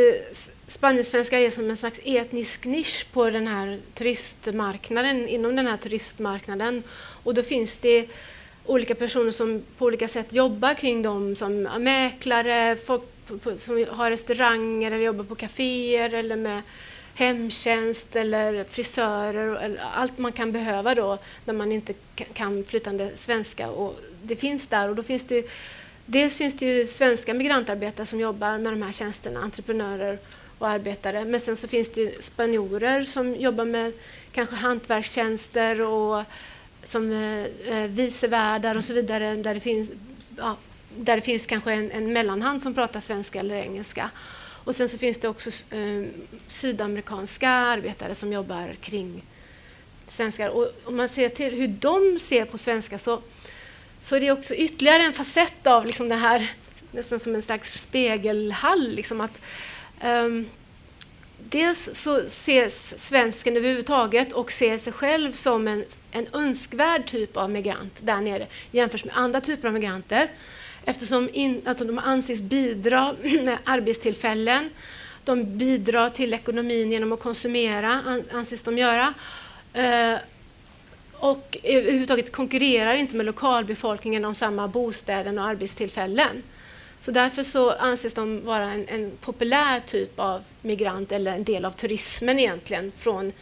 [0.66, 6.82] spaniensvenskar är som en slags etnisk nisch på den här turistmarknaden, inom den här turistmarknaden.
[7.24, 8.08] Och då finns det
[8.66, 13.02] olika personer som på olika sätt jobbar kring dem som mäklare, folk
[13.56, 16.62] som har restauranger eller jobbar på kaféer eller med
[17.20, 21.94] hemtjänst eller frisörer, och allt man kan behöva då när man inte
[22.32, 23.70] kan flytande svenska.
[23.70, 25.48] Och det finns där och då finns det ju,
[26.06, 30.18] dels finns det ju svenska migrantarbetare som jobbar med de här tjänsterna, entreprenörer
[30.58, 31.24] och arbetare.
[31.24, 33.92] Men sen så finns det spanjorer som jobbar med
[34.32, 36.24] kanske hantverkstjänster och
[36.82, 39.90] som eh, eh vicevärdar och så vidare där det finns,
[40.36, 40.56] ja,
[40.96, 44.10] där det finns kanske en, en mellanhand som pratar svenska eller engelska.
[44.64, 46.04] Och sen så finns det också eh,
[46.48, 49.22] sydamerikanska arbetare som jobbar kring
[50.06, 50.48] svenskar.
[50.48, 53.22] Och om man ser till hur de ser på svenska så,
[53.98, 56.52] så är det också ytterligare en facett av liksom det här,
[56.92, 58.88] nästan som en slags spegelhall.
[58.88, 59.40] Liksom att,
[60.04, 60.48] um,
[61.38, 67.50] dels så ses svensken överhuvudtaget och ser sig själv som en, en önskvärd typ av
[67.50, 70.30] migrant där nere jämfört med andra typer av migranter
[70.90, 74.70] eftersom in, alltså de anses bidra med arbetstillfällen.
[75.24, 79.14] De bidrar till ekonomin genom att konsumera, anses de göra.
[79.72, 80.16] Eh,
[81.12, 86.42] och överhuvudtaget konkurrerar inte med lokalbefolkningen om samma bostäder och arbetstillfällen.
[86.98, 91.64] Så därför så anses de vara en, en, populär typ av migrant eller en del
[91.64, 93.32] av turismen egentligen från,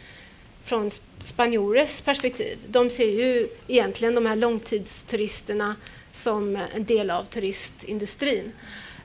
[0.63, 0.91] från
[1.23, 2.57] spanjorers perspektiv.
[2.67, 5.75] De ser ju egentligen de här långtidsturisterna
[6.19, 8.51] som en del av turistindustrin.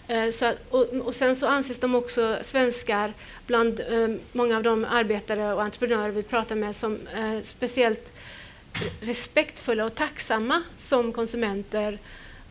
[0.08, 3.12] Eh, så, och, och, sen så anses de också svenskar
[3.46, 8.12] bland eh, många av de arbetare och entreprenörer vi pratar med som eh, speciellt
[9.00, 11.98] respektfulla och tacksamma som konsumenter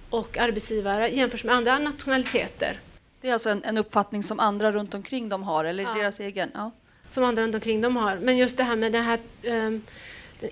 [0.10, 2.80] och arbetsgivare jämfört med andra nationaliteter.
[3.22, 5.94] Det är alltså en, en uppfattning som andra runt omkring dem har, eller ja.
[5.94, 6.52] deras egen?
[6.54, 6.72] Ja.
[7.10, 8.18] Som andra runt omkring dem har.
[8.18, 9.82] Men just det här med det här um,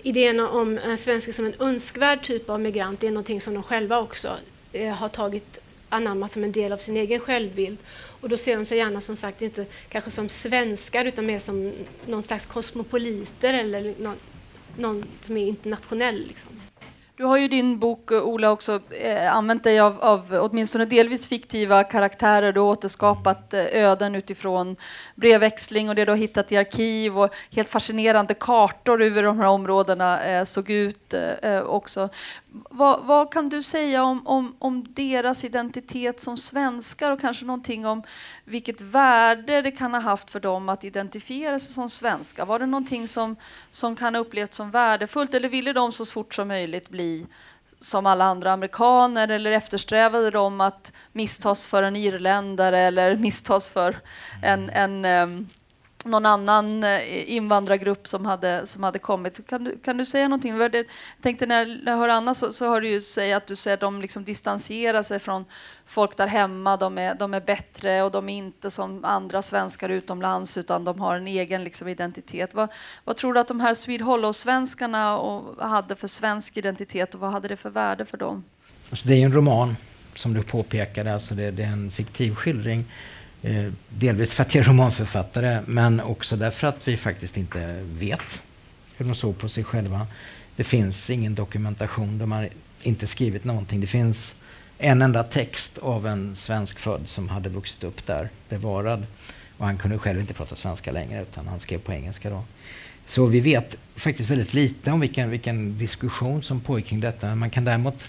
[0.02, 4.00] idén om eh, svenskar som en önskvärd typ av migrant är någonting som de själva
[4.00, 4.36] också
[4.72, 7.78] eh, har tagit anammat som en del av sin egen självbild.
[8.20, 11.72] Och då ser de sig gärna som sagt inte kanske som svenskar utan mer som
[12.06, 14.16] någon slags kosmopoliter eller någon,
[14.76, 16.26] någon som är internationell.
[16.26, 16.50] Liksom.
[17.22, 20.84] Du har ju i din bok, eh, Ola, också eh, använt dig av, av åtminstone
[20.84, 22.52] delvis fiktiva karaktärer.
[22.52, 24.76] Du har återskapat eh, öden utifrån
[25.14, 29.46] brevväxling och det du har hittat i arkiv och helt fascinerande kartor över de här
[29.46, 32.08] områdena eh, såg ut eh, eh, också.
[32.70, 37.86] Va, vad kan du säga om, om, om deras identitet som svenskar och kanske någonting
[37.86, 38.02] om
[38.44, 42.46] vilket värde det kan ha haft för dem att identifiera sig som svenskar?
[42.46, 43.36] Var det någonting som,
[43.70, 47.11] som kan ha upplevts som värdefullt eller ville de så fort som möjligt bli
[47.80, 53.96] som alla andra amerikaner eller eftersträvade de att misstas för en irländare eller misstas för
[54.42, 55.48] en, en um,
[56.04, 59.46] någon annan eh, invandrargrupp som hade, som hade kommit.
[59.46, 60.56] Kan du, kan du säga någonting?
[60.56, 60.84] Jag
[61.22, 63.80] tänkte när jag hör Anna så, så hör du ju säga att du säger att
[63.80, 65.44] de liksom distanserar sig från
[65.86, 66.76] folk där hemma.
[66.76, 71.00] De är, de är bättre och de är inte som andra svenskar utomlands utan de
[71.00, 72.54] har en egen liksom, identitet.
[72.54, 72.68] Vad,
[73.04, 75.20] vad tror du att de här Swede Hollow-svenskarna
[75.58, 78.44] hade för svensk identitet och vad hade det för värde för dem?
[78.90, 79.76] Alltså det är ju en roman
[80.14, 83.11] som du påpekade, alltså det, det är en fiktiv skildring Eh,
[83.42, 88.42] Eh, delvis för att jag är romanförfattare men också därför att vi faktiskt inte vet
[88.96, 90.06] hur de såg på sig själva.
[90.56, 92.48] Det finns ingen dokumentation, de har
[92.82, 93.80] inte skrivit någonting.
[93.80, 94.34] Det finns
[94.78, 99.06] en enda text av en svensk född som hade vuxit upp där, bevarad.
[99.58, 102.44] Och han kunde själv inte prata svenska längre utan han skrev på engelska då.
[103.06, 107.34] Så vi vet faktiskt väldigt lite om vilken, vilken diskussion som pågick kring detta.
[107.34, 108.02] Man kan däremot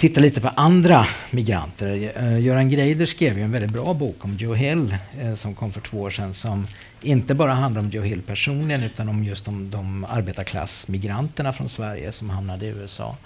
[0.00, 2.12] titta lite på andra migranter.
[2.16, 5.72] Eh, Göran Greider skrev ju en väldigt bra bok om Joe Hill eh, som kom
[5.72, 6.66] för två år sedan som
[7.02, 12.12] inte bara handlar om Joe Hill personligen utan om just de, de arbetarklassmigranterna från Sverige
[12.12, 13.16] som hamnade i USA.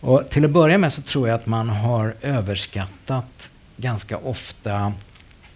[0.00, 4.92] Och till att börja med så tror jag att man har överskattat ganska ofta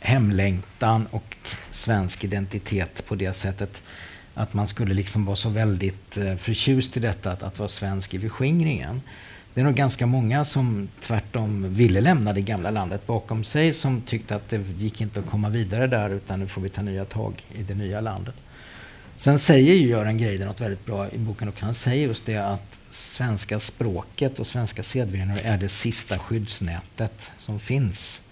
[0.01, 1.37] hemlängtan och
[1.71, 3.83] svensk identitet på det sättet
[4.35, 8.15] att man skulle liksom vara så väldigt eh, förtjust i detta att, att vara svensk
[8.15, 9.01] i förskingringen.
[9.55, 14.03] Det är nog ganska många som tvärtom ville lämna det gamla landet bakom sig som
[14.03, 17.05] tyckte att det gick inte att komma vidare där utan nu får vi ta nya
[17.05, 18.35] tag i det nya landet.
[19.17, 22.37] Sen säger ju Göran Greider något väldigt bra i boken och han säger just det
[22.37, 28.23] att svenska språket och svenska sedvänjor är det sista skyddsnätet som finns.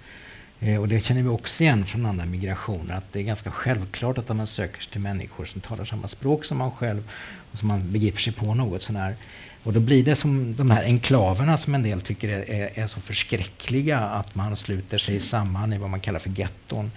[0.61, 4.18] Eh, och det känner vi också igen från andra migrationer att det är ganska självklart
[4.18, 7.11] att man söker sig till människor som talar samma språk som man själv
[7.52, 9.16] och som man begriper sig på något sånär.
[9.62, 12.87] Och då blir det som de här enklaverna som en del tycker är, är, är,
[12.87, 16.90] så förskräckliga att man sluter sig samman i vad man kallar för getton.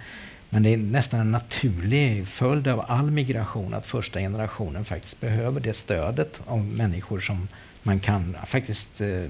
[0.50, 5.60] Men det är nästan en naturlig följd av all migration att första generationen faktiskt behöver
[5.60, 7.48] det stödet av människor som
[7.82, 9.24] man kan faktiskt eh,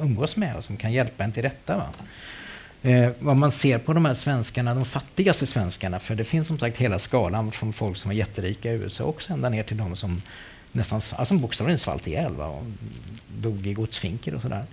[0.00, 1.76] umgås med och som kan hjälpa en till rätta.
[1.76, 1.88] Va?
[2.90, 6.58] Eh, vad man ser på de här svenskarna, de fattigaste svenskarna, för det finns som
[6.58, 9.96] sagt hela skalan från folk som var jätterika i USA också ända ner till de
[9.96, 10.22] som
[10.74, 12.64] nästan alltså bokstavligen svalt ihjäl va, och
[13.28, 14.64] dog i godsfinker och sådär.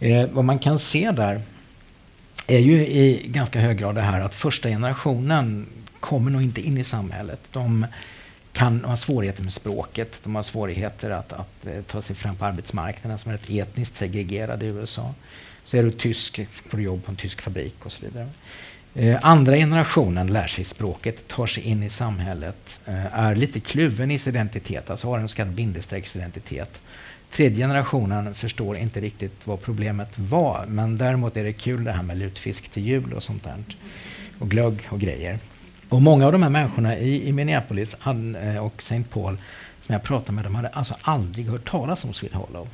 [0.00, 1.42] Eh, vad man kan se där
[2.46, 5.66] är ju i ganska hög grad det här att första generationen
[6.00, 7.40] kommer nog inte in i samhället.
[7.52, 7.86] De
[8.52, 12.44] kan ha svårigheter med språket, de har svårigheter att, att att ta sig fram på
[12.44, 15.14] arbetsmarknaden som är rätt etniskt segregerad i USA.
[15.64, 18.28] Så är du tysk, får du jobb på en tysk fabrik och så vidare.
[18.98, 24.10] Eh, andra generationen lär sig språket, tar sig in i samhället, eh, är lite kluven
[24.10, 26.80] i sin identitet, alltså har en så kallad bindestrecksidentitet.
[27.30, 32.02] Tredje generationen förstår inte riktigt vad problemet var, men däremot är det kul det här
[32.02, 33.54] med lutfisk till jul och sånt där.
[34.38, 35.38] Och glögg och grejer.
[35.88, 39.02] Och många av de här människorna i, i Minneapolis eh, och St.
[39.10, 39.36] Paul
[39.82, 42.68] som jag pratade med, de hade alltså aldrig hört talas om Swede Hollow.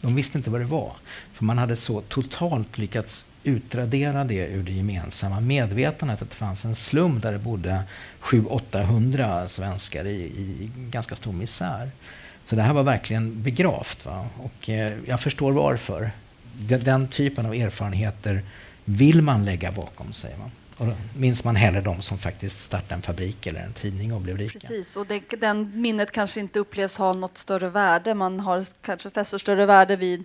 [0.00, 0.92] De visste inte vad det var.
[1.34, 6.64] För man hade så totalt lyckats utradera det ur det gemensamma medvetandet att det fanns
[6.64, 7.82] en slum där det bodde
[8.20, 11.90] 700-800 svenskar i, i, ganska stor misär.
[12.44, 14.06] Så det här var verkligen begravt.
[14.06, 14.26] Va?
[14.38, 16.10] Och eh, jag förstår varför.
[16.52, 18.42] Den, den, typen av erfarenheter
[18.84, 20.34] vill man lägga bakom sig.
[20.38, 20.50] Va?
[20.78, 20.86] Och
[21.16, 24.58] minns man hellre de som faktiskt startade en fabrik eller en tidning och blev rika.
[24.58, 28.14] Precis, och det, den minnet kanske inte upplevs ha något större värde.
[28.14, 30.24] Man har kanske fäster större värde vid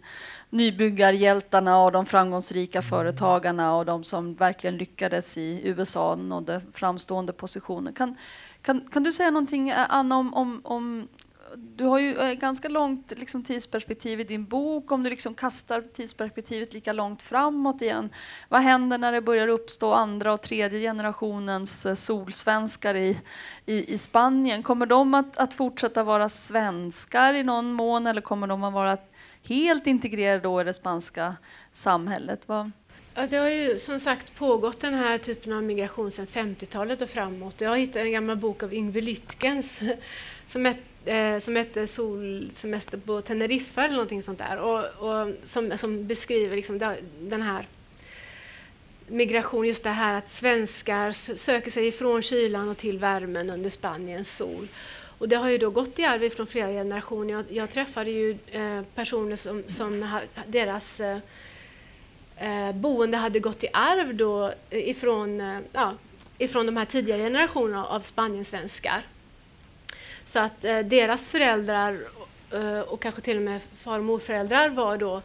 [0.49, 2.89] nybyggarhjältarna och de framgångsrika mm.
[2.89, 7.91] företagarna och de som verkligen lyckades i USA och nådde framstående positioner.
[7.91, 8.17] Kan,
[8.61, 11.07] kan, kan du säga någonting, Anna, om, om, om
[11.55, 14.91] du har ju eh, ganska långt liksom, tidsperspektiv i din bok.
[14.91, 18.09] Om du liksom kastar tidsperspektivet lika långt framåt igen.
[18.49, 23.17] Vad händer när det börjar uppstå andra och tredje generationens eh, solsvenskar i,
[23.65, 24.63] i, i Spanien?
[24.63, 28.97] Kommer de att, att fortsätta vara svenskar i någon mån eller kommer de att vara
[29.43, 31.35] helt integrerade i det spanska
[31.73, 32.41] samhället?
[32.45, 32.71] Vad,
[33.13, 37.09] Ja, det har ju som sagt pågått den här typen av migration sedan 50-talet och
[37.09, 37.61] framåt.
[37.61, 39.79] Jag har hittat en gammal bok av Yngve Lytkens
[40.47, 40.65] som
[41.05, 44.57] eh, som hette Solsemester på Teneriffa eller någonting sånt där.
[44.57, 47.67] Och, och som, som beskriver liksom den här
[49.07, 54.37] migration, just det här att svenskar söker sig ifrån kylan och till värmen under Spaniens
[54.37, 54.67] sol.
[55.17, 57.33] Och det har ju då gått i arv från flera generationer.
[57.33, 61.17] Jag, jag träffade ju eh, personer som, som ha, deras eh,
[62.37, 65.95] eh boende hade gått i arv då eh, ifrån, eh, ja,
[66.37, 69.03] ifrån de här tidiga generationerna av Spaniensvenskar.
[70.25, 71.99] Så att eh, deras föräldrar
[72.53, 75.21] eh, och kanske till och med far och morföräldrar var då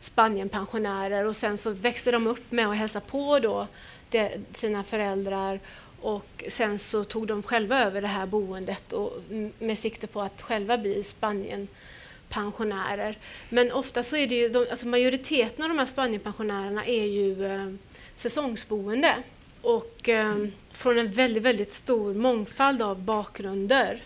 [0.00, 3.66] Spanienpensionärer och sen så växte de upp med att hälsa på då
[4.10, 5.60] de, sina föräldrar
[6.00, 9.12] och sen så tog de själva över det här boendet och
[9.58, 13.18] med sikte på att själva bli Spanienpensionärer.
[13.48, 17.46] Men ofta så är det ju, de, alltså majoriteten av de här Spanienpensionärerna är ju
[17.46, 17.72] eh,
[18.14, 19.14] säsongsboende
[19.62, 20.36] och eh,
[20.70, 24.02] från en väldigt, väldigt stor mångfald av bakgrunder.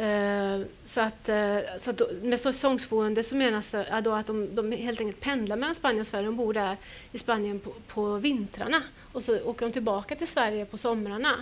[0.00, 4.54] Uh, så att, uh, så att då, med säsongsboende så menas uh, då att de,
[4.54, 6.26] de, helt enkelt pendlar mellan Spanien och Sverige.
[6.26, 6.76] De bor där
[7.12, 8.82] i Spanien på, på vintrarna
[9.12, 11.34] och så åker de tillbaka till Sverige på somrarna.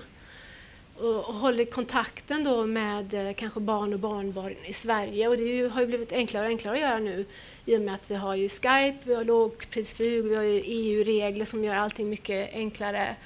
[0.96, 5.28] Och, och håller kontakten då med eh, kanske barn och barnbarn i Sverige.
[5.28, 7.26] Och det ju, har ju blivit enklare och enklare att göra nu
[7.64, 11.64] i och med att vi har ju Skype, vi har lågprisflyg, vi har EU-regler som
[11.64, 13.16] gör allting mycket enklare.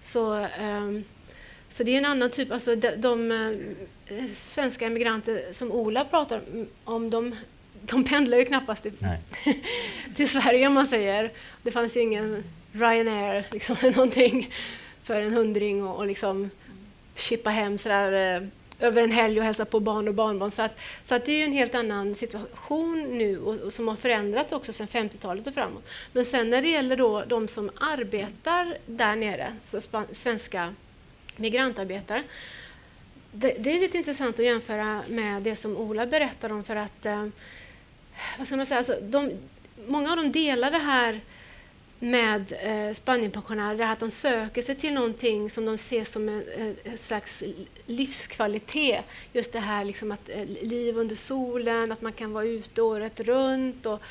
[0.00, 1.04] Så um,
[1.72, 3.32] så det är en annan typ, alltså de, de
[4.06, 6.40] eh, svenska emigranter som Ola pratar
[6.84, 7.34] om, de,
[7.80, 8.92] de pendlar ju knappast till,
[10.16, 11.32] till Sverige om man säger.
[11.62, 14.50] Det fanns ju ingen Ryanair liksom, någonting
[15.02, 16.50] för en hundring och, och liksom
[17.16, 18.48] chippa hem sådär eh,
[18.86, 20.50] över en helg och hälsa på barn och barnbarn.
[20.50, 23.96] Så, att, så att det är en helt annan situation nu och, och som har
[23.96, 25.88] förändrats också sedan 50-talet och framåt.
[26.12, 29.80] Men sen när det gäller då de som arbetar där nere, så
[30.12, 30.74] svenska
[31.36, 32.22] migrantarbetare.
[33.32, 37.06] Det, det, är lite intressant att jämföra med det som Ola berättar om för att
[37.06, 37.28] eh,
[38.38, 39.30] vad ska man säga, alltså, de,
[39.86, 41.20] många av dem delar det här
[42.02, 46.92] med eh, Spanienpensionärer, att de söker sig till någonting som de ser som en, eh,
[46.92, 47.44] en slags
[47.86, 49.04] livskvalitet.
[49.32, 53.20] Just det här liksom att eh, liv under solen, att man kan vara ute året
[53.20, 54.02] runt och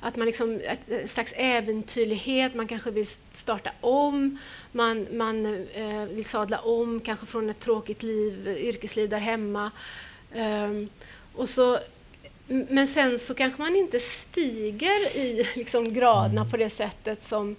[0.00, 4.38] att man liksom, en slags äventyrlighet, man kanske vill starta om,
[4.72, 9.70] man, man eh, vill sadla om, kanske från ett tråkigt liv, yrkesliv där hemma.
[10.34, 10.88] Um,
[11.34, 11.78] och så,
[12.46, 17.56] men sen så kanske man inte stiger i liksom, graderna på det sättet som,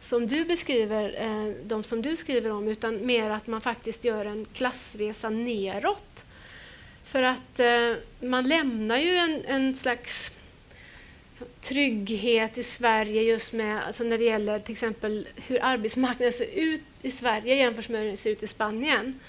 [0.00, 4.24] som du beskriver, eh, de som du skriver om, utan mer att man faktiskt gör
[4.24, 6.24] en klassresa neråt.
[7.04, 10.30] För att eh, man lämnar ju en, en slags
[11.60, 16.82] trygghet i Sverige just med, alltså när det gäller till exempel hur arbetsmarknaden ser ut
[17.02, 19.20] i Sverige jämfört med hur den ser ut i Spanien.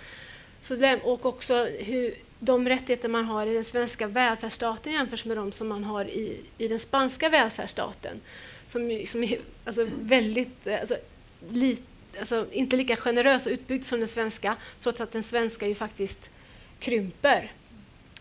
[0.61, 5.51] Så, och också hur de rättigheter man har i den svenska välfärdsstaten jämfört med de
[5.51, 8.21] som man har i, i den spanska välfärdsstaten.
[8.67, 10.97] Som, som är alltså väldigt, alltså,
[11.49, 11.77] li,
[12.19, 16.29] alltså, inte lika generös och utbyggd som den svenska, trots att den svenska ju faktiskt
[16.79, 17.51] krymper.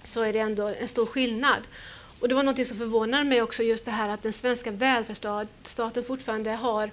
[0.02, 1.62] Så är det ändå en stor skillnad.
[2.20, 6.04] Och det var något som förvånade mig också, just det här att den svenska välfärdsstaten
[6.04, 6.90] fortfarande har,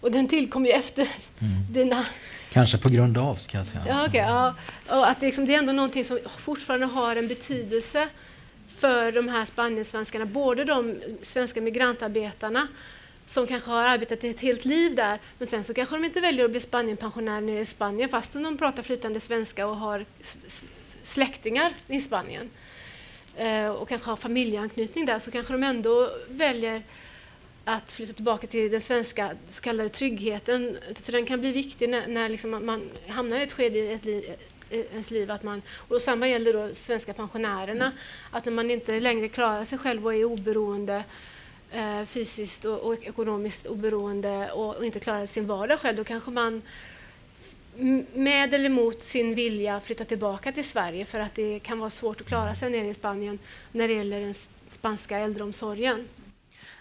[0.00, 1.02] och den tillkom ju efter
[1.38, 1.72] mm.
[1.72, 2.06] dina...
[2.52, 3.84] Kanske på grund av, ska jag säga.
[3.88, 4.54] Ja, okay, ja.
[4.88, 8.08] Och att det, liksom, det är ändå någonting som fortfarande har en betydelse
[8.68, 12.68] för de här Spaniensvenskarna, både de svenska migrantarbetarna
[13.26, 16.44] som kanske har arbetat ett helt liv där, men sen så kanske de inte väljer
[16.44, 20.04] att bli Spanienpensionär nere i Spanien fastän de pratar flytande svenska och har
[21.04, 22.50] släktingar i Spanien.
[23.36, 26.82] Eh, och kanske har familjeanknytning där så kanske de ändå väljer
[27.64, 30.78] att flytta tillbaka till den svenska så kallade tryggheten.
[31.02, 34.04] För den kan bli viktig när, när liksom man hamnar i ett skede i ett
[34.04, 34.24] liv,
[34.70, 35.30] ens liv.
[35.30, 37.92] Att man, och samma gäller då svenska pensionärerna.
[38.30, 41.04] Att när man inte längre klarar sig själv och är oberoende
[41.72, 46.30] eh, fysiskt och, och, ekonomiskt oberoende och, och, inte klarar sin vardag själv, då kanske
[46.30, 46.62] man
[48.14, 52.20] med eller mot sin vilja flytta tillbaka till Sverige för att det kan vara svårt
[52.20, 53.38] att klara sig nere i Spanien
[53.72, 54.34] när det gäller den
[54.68, 56.08] spanska äldreomsorgen.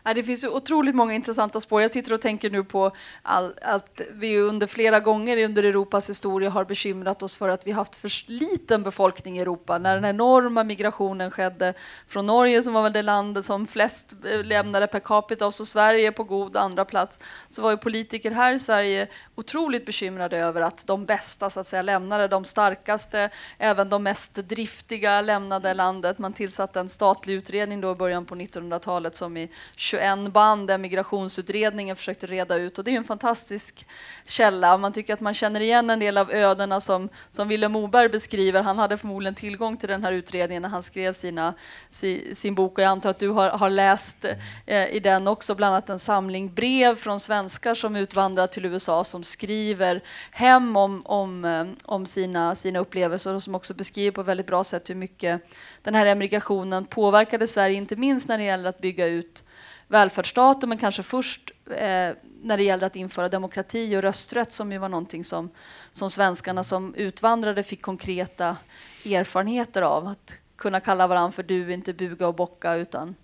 [0.04, 1.82] Det finns ju otroligt många intressanta spår.
[1.82, 2.91] Jag sitter och tänker nu på
[3.22, 7.72] all, att vi under flera gånger under Europas historia har bekymrat oss för att vi
[7.72, 9.78] haft för liten befolkning i Europa.
[9.78, 11.74] När den enorma migrationen skedde
[12.08, 15.66] från Norge, som var väl det landet som flest eh, lämnade per capita, och så
[15.66, 20.62] Sverige på god andra plats, så var ju politiker här i Sverige otroligt bekymrade över
[20.62, 26.20] att de bästa så att säga lämnade, de starkaste, även de mest driftiga lämnade landet.
[26.20, 29.49] Man tillsatte en statlig utredning då i början på 1900-talet som i
[29.94, 33.88] 21 band där migrationsutredningen försökte reda ut och det är en fantastisk
[34.26, 34.78] källa.
[34.78, 38.62] Man tycker att man känner igen en del av ödena som, som Willem Moberg beskriver.
[38.62, 41.54] Han hade förmodligen tillgång till den här utredningen när han skrev sina,
[41.89, 44.26] si, sin bok och jag antar att du har, har läst
[44.66, 49.04] eh, i den också bland annat en samling brev från svenskar som utvandrat till USA
[49.04, 54.22] som skriver hem om, om, eh, om sina, sina upplevelser och som också beskriver på
[54.22, 55.41] ett väldigt bra sätt hur mycket
[55.82, 59.44] den här emigrationen påverkade Sverige, inte minst när det gäller att bygga ut
[59.88, 62.12] välfärdsstaten, men kanske först eh,
[62.44, 65.50] när det gällde att införa demokrati och rösträtt som ju var någonting som,
[65.92, 68.58] som svenskarna som utvandrade fick konkreta
[69.06, 70.08] erfarenheter av.
[70.08, 73.16] Att kunna kalla varandra för du, inte buga och bocka utan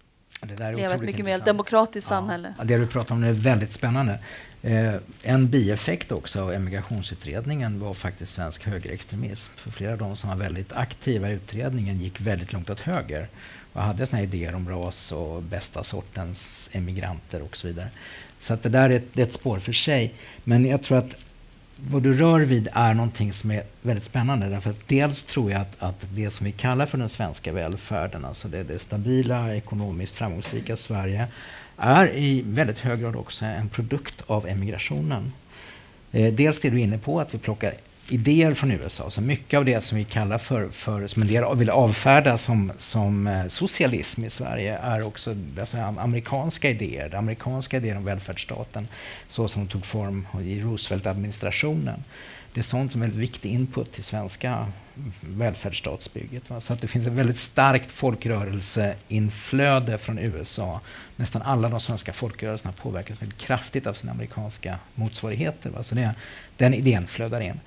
[0.57, 2.15] leva ett mycket mer demokratiskt ja.
[2.15, 2.53] samhälle.
[2.57, 4.19] Ja, det du pratar om är väldigt spännande.
[4.61, 9.51] Eh, en bieffekt också av emigrationsutredningen var faktiskt svensk högerextremism.
[9.55, 13.27] För flera av de som var väldigt aktiva i utredningen gick väldigt långt åt höger
[13.79, 17.89] och hade såna idéer om ras och bästa sortens emigranter och så vidare.
[18.39, 20.13] Så att det där är ett, det är ett spår för sig.
[20.43, 21.15] Men jag tror att
[21.75, 24.49] vad du rör vid är någonting som är väldigt spännande.
[24.49, 28.25] Därför att dels tror jag att, att det som vi kallar för den svenska välfärden,
[28.25, 31.27] alltså det, det stabila, ekonomiskt framgångsrika Sverige,
[31.77, 35.33] är i väldigt hög grad också en produkt av emigrationen.
[36.11, 37.73] Eh, dels det du är inne på, att vi plockar
[38.11, 39.09] idéer från USA.
[39.09, 42.71] Så mycket av det som vi kallar för, för som en del vill avfärda som,
[42.77, 47.15] som eh, socialism i Sverige är också alltså, amerikanska idéer.
[47.15, 48.87] Amerikanska idéer om välfärdsstaten
[49.29, 52.03] så som de tog form i Roosevelt-administrationen.
[52.53, 54.71] Det är sånt som är en viktig input till svenska
[55.21, 56.49] välfärdsstatsbygget.
[56.49, 56.61] Va?
[56.61, 60.81] Så att det finns ett väldigt starkt folkrörelseinflöde från USA.
[61.15, 65.69] Nästan alla de svenska folkrörelserna påverkas väldigt kraftigt av sina amerikanska motsvarigheter.
[65.69, 65.83] Va?
[65.83, 66.15] Så det,
[66.57, 67.59] den idén flödar in.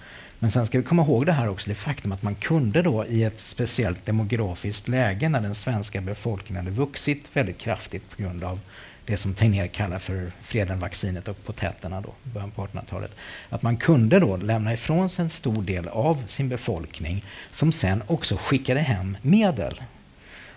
[0.43, 3.07] Men sen ska vi komma ihåg det här också, det faktum att man kunde då
[3.07, 8.45] i ett speciellt demografiskt läge när den svenska befolkningen hade vuxit väldigt kraftigt på grund
[8.45, 8.61] av
[9.07, 13.15] det som Tegnér kallar för Fredenvaccinet och potäterna då, början på 1800-talet.
[13.49, 18.03] Att man kunde då lämna ifrån sig en stor del av sin befolkning som sen
[18.07, 19.83] också skickade hem medel.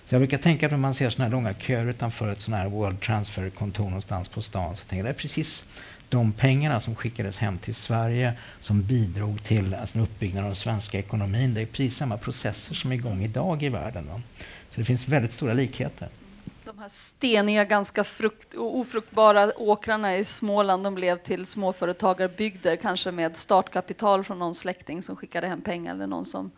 [0.05, 2.63] Så jag brukar tänka på när man ser sådana här långa köer utanför ett sådant
[2.63, 5.65] här World Transfer-kontor någonstans på stan så tänker jag det är precis
[6.15, 10.99] de pengarna som skickades hem till Sverige som bidrog till alltså, uppbyggnaden av den svenska
[10.99, 11.53] ekonomin.
[11.53, 14.07] Det är precis samma processer som är igång idag i världen.
[14.07, 14.21] Va?
[14.71, 16.09] Så det finns väldigt stora likheter.
[16.65, 23.37] De här steniga, ganska frukt, ofruktbara åkrarna i Småland de blev till småföretagarbygder, kanske med
[23.37, 26.51] startkapital från någon släkting som skickade hem pengar eller någon som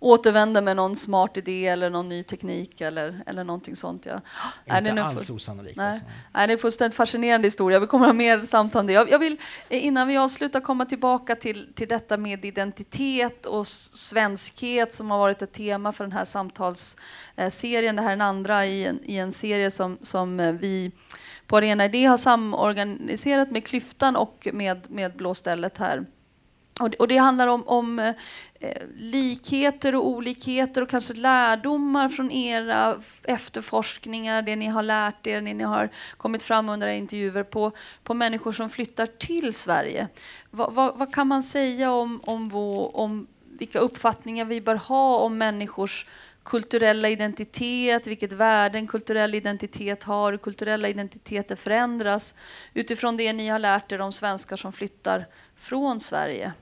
[0.00, 4.06] återvänder med någon smart idé eller någon ny teknik eller, eller någonting sånt.
[4.06, 4.20] Ja.
[4.78, 5.76] Inte nej, alls osannolikt.
[5.76, 5.92] Nej.
[5.92, 6.06] Alltså.
[6.32, 7.80] nej, det är en fullständigt fascinerande historia.
[7.80, 8.92] Vi kommer ha mer samtal om det.
[8.92, 9.36] Jag, jag vill
[9.68, 15.18] eh, innan vi avslutar komma tillbaka till, till detta med identitet och svenskhet som har
[15.18, 17.96] varit ett tema för den här samtalsserien.
[17.96, 20.92] Det här är den andra i en, i en serie som, som eh, vi
[21.46, 26.06] på Arena Idé har samorganiserat med Klyftan och med, med Blåstället här.
[26.80, 27.98] Och det, och det handlar om, om
[28.60, 35.40] eh, likheter och olikheter och kanske lärdomar från era efterforskningar, det ni har lärt er,
[35.40, 37.72] det ni har kommit fram under era intervjuer på,
[38.04, 40.08] på människor som flyttar till Sverige.
[40.50, 45.18] Va, va, vad kan man säga om, om, vår, om vilka uppfattningar vi bör ha
[45.18, 46.06] om människors
[46.42, 52.34] kulturella identitet, vilket värde en kulturell identitet har, hur kulturella identiteter förändras
[52.74, 55.26] utifrån det ni har lärt er om svenskar som flyttar
[55.56, 56.52] från Sverige.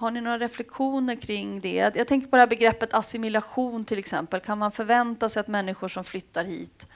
[0.00, 1.96] Har ni några reflektioner kring det?
[1.96, 4.40] Jag tänker på det här begreppet assimilation till exempel.
[4.40, 6.86] Kan man förvänta sig att människor som flyttar hit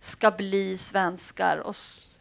[0.00, 1.58] ska bli svenskar?
[1.58, 1.74] Och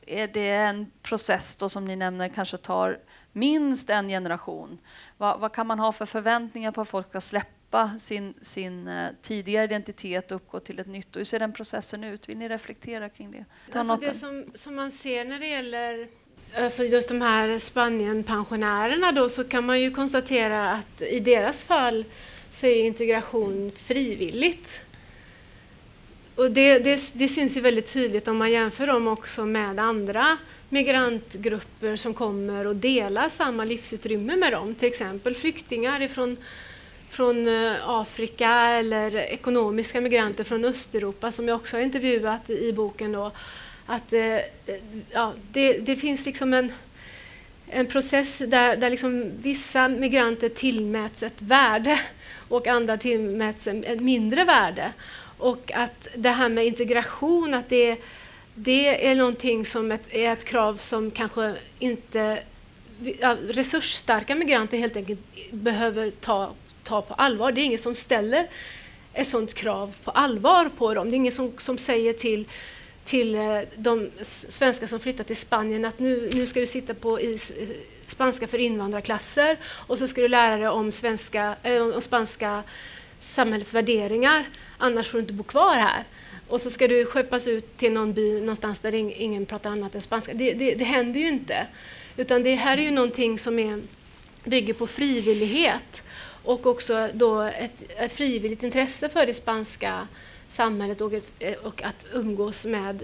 [0.05, 2.99] är det en process då som ni nämner kanske tar
[3.31, 4.77] minst en generation?
[5.17, 9.09] Vad, vad kan man ha för förväntningar på att folk ska släppa sin, sin uh,
[9.21, 11.15] tidigare identitet och uppgå till ett nytt?
[11.15, 12.29] Och hur ser den processen ut?
[12.29, 13.45] Vill ni reflektera kring det?
[13.79, 16.09] alltså det som, som man ser när det gäller
[16.55, 22.05] alltså just de här Spanienpensionärerna då så kan man ju konstatera att i deras fall
[22.49, 24.79] så är integration frivilligt.
[26.35, 30.37] Och det, det, det syns ju väldigt tydligt om man jämför dem också med andra
[30.69, 34.75] migrantgrupper som kommer och delar samma livsutrymme med dem.
[34.75, 36.37] Till exempel flyktingar ifrån
[37.09, 43.11] från eh, Afrika eller ekonomiska migranter från Östeuropa som jag också har intervjuat i boken.
[43.11, 43.31] Då
[43.89, 44.39] att eh,
[45.11, 46.71] ja, det, det, finns liksom en,
[47.67, 51.99] en process där, där liksom vissa migranter tillmäts ett värde
[52.49, 54.91] och andra tillmäts ett mindre värde.
[55.37, 57.97] Och att det här med integration, att det,
[58.55, 62.39] det är någonting som ett, är ett krav som kanske inte
[63.19, 65.19] ja, resursstarka migranter helt enkelt
[65.51, 67.51] behöver ta, ta på allvar.
[67.51, 68.47] Det är ingen som ställer
[69.13, 71.09] ett sådant krav på allvar på dem.
[71.09, 72.45] Det är ingen som, som säger till
[73.09, 74.09] till eh, de
[74.49, 77.67] svenskar som flyttar till Spanien att nu, nu ska du sitta på i eh,
[78.07, 82.63] spanska för invandrarklasser och så ska du lära dig om, svenska, äh, om spanska
[83.21, 84.45] samhällets värderingar,
[84.77, 86.03] annars får du inte bo kvar här.
[86.47, 90.01] Och så ska du skeppas ut till någon by någonstans där ingen pratar annat än
[90.01, 90.33] spanska.
[90.33, 91.67] Det, det, det händer ju inte.
[92.17, 93.81] Utan det här är ju någonting som är,
[94.43, 96.03] bygger på frivillighet
[96.43, 100.07] och också då ett, ett frivilligt intresse för det spanska
[100.49, 103.03] samhället och, eh, och att umgås med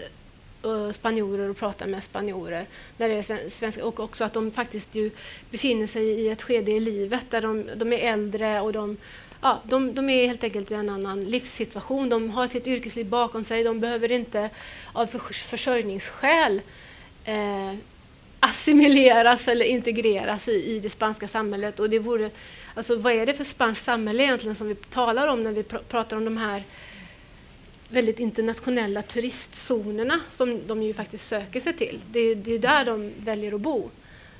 [0.63, 2.65] eh, spanjorer och prata med spanjorer.
[2.97, 5.11] När det är svenska, och också att de faktiskt ju
[5.51, 8.97] befinner sig i ett skede i livet där de, de är äldre och de,
[9.41, 12.09] ja, de, de är helt enkelt i en annan livssituation.
[12.09, 13.63] De har sitt yrkesliv bakom sig.
[13.63, 14.49] De behöver inte
[14.93, 16.61] av försörjningsskäl
[17.25, 17.73] eh,
[18.39, 21.79] assimileras eller integreras i, i det spanska samhället.
[21.79, 22.29] Och det vore,
[22.75, 25.77] alltså, vad är det för spanskt samhälle egentligen som vi talar om när vi pr
[25.77, 26.63] pratar om de här
[27.89, 32.01] väldigt internationella turistzonerna som de ju faktiskt söker sig till.
[32.11, 33.89] Det är, det är där de väljer att bo,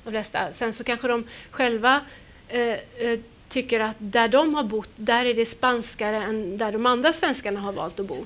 [0.04, 0.52] de flesta.
[0.52, 2.00] Sen så kanske de själva
[2.48, 6.86] eh, eh, tycker att där de har bott, där är det spanskare än där de
[6.86, 8.24] andra svenskarna har valt att bo.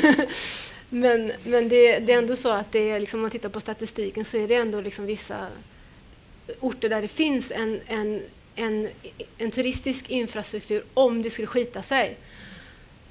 [0.88, 3.60] men men det, det, är ändå så att det är, liksom, om man tittar på
[3.60, 5.46] statistiken så är det ändå liksom vissa
[6.60, 8.22] orter där det finns en, en,
[8.54, 8.88] en,
[9.38, 12.16] en turistisk infrastruktur om det skulle skita sig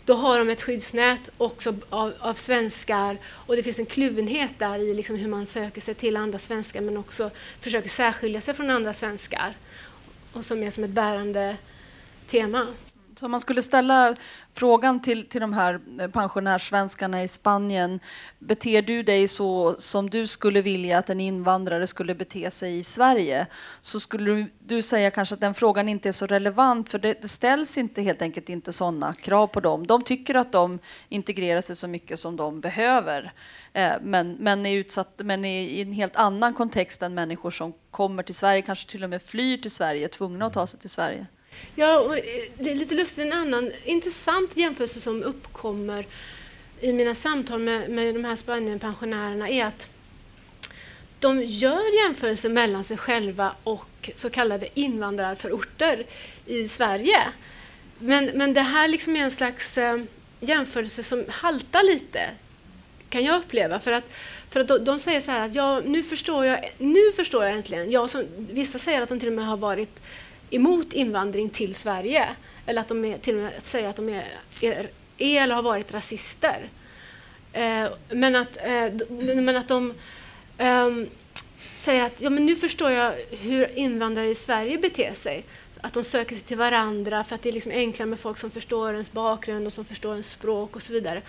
[0.09, 4.79] då har de ett skyddsnät också av, av svenskar och det finns en kluvenhet där
[4.79, 7.31] i liksom hur man söker sig till andra svenskar men också
[7.61, 9.53] försöker särskilja sig från andra svenskar
[10.33, 11.57] och som är som ett bärande
[12.27, 12.67] tema.
[13.19, 14.15] Så om man skulle ställa
[14.53, 17.99] frågan till, till de här eh, pensionärssvenskarna i Spanien,
[18.39, 22.83] beter du dig så som du skulle vilja att en invandrare skulle bete sig i
[22.83, 23.47] Sverige?
[23.81, 27.21] Så skulle du, du säga kanske att den frågan inte är så relevant, för det,
[27.21, 29.87] det ställs inte helt enkelt inte sådana krav på dem.
[29.87, 33.31] De tycker att de integrerar sig så mycket som de behöver,
[33.73, 37.73] eh, men, men, är utsatt, men är i en helt annan kontext än människor som
[37.91, 40.89] kommer till Sverige, kanske till och med flyr till Sverige, tvungna att ta sig till
[40.89, 41.27] Sverige.
[41.75, 42.23] Ja, och eh,
[42.59, 46.05] det är lite lustigt, en annan intressant jämförelse som uppkommer
[46.81, 49.87] i mina samtal med, med de här Spanienpensionärerna är att
[51.19, 56.05] de gör jämförelser mellan sig själva och så kallade invandrarförorter
[56.45, 57.19] i Sverige.
[57.99, 59.97] Men, men det här liksom är en slags eh,
[60.39, 62.29] jämförelse som haltar lite,
[63.09, 63.79] kan jag uppleva.
[63.79, 64.05] För att,
[64.49, 67.53] för att de, de säger så här att ja, nu förstår jag, nu förstår jag
[67.53, 67.91] äntligen.
[67.91, 69.99] Jag som, vissa säger att de till och med har varit
[70.49, 72.29] emot invandring till Sverige.
[72.65, 74.25] Eller att de är, till och med säger att de är,
[74.61, 76.69] är, är eller har varit rasister.
[77.53, 79.93] Eh, men, att, eh, men att de
[80.57, 80.89] eh,
[81.75, 85.43] säger att ja, men nu förstår jag hur invandrare i Sverige beter sig.
[85.81, 88.51] Att de söker sig till varandra för att det är liksom enklare med folk som
[88.51, 91.21] förstår ens bakgrund och som förstår ens språk och så vidare.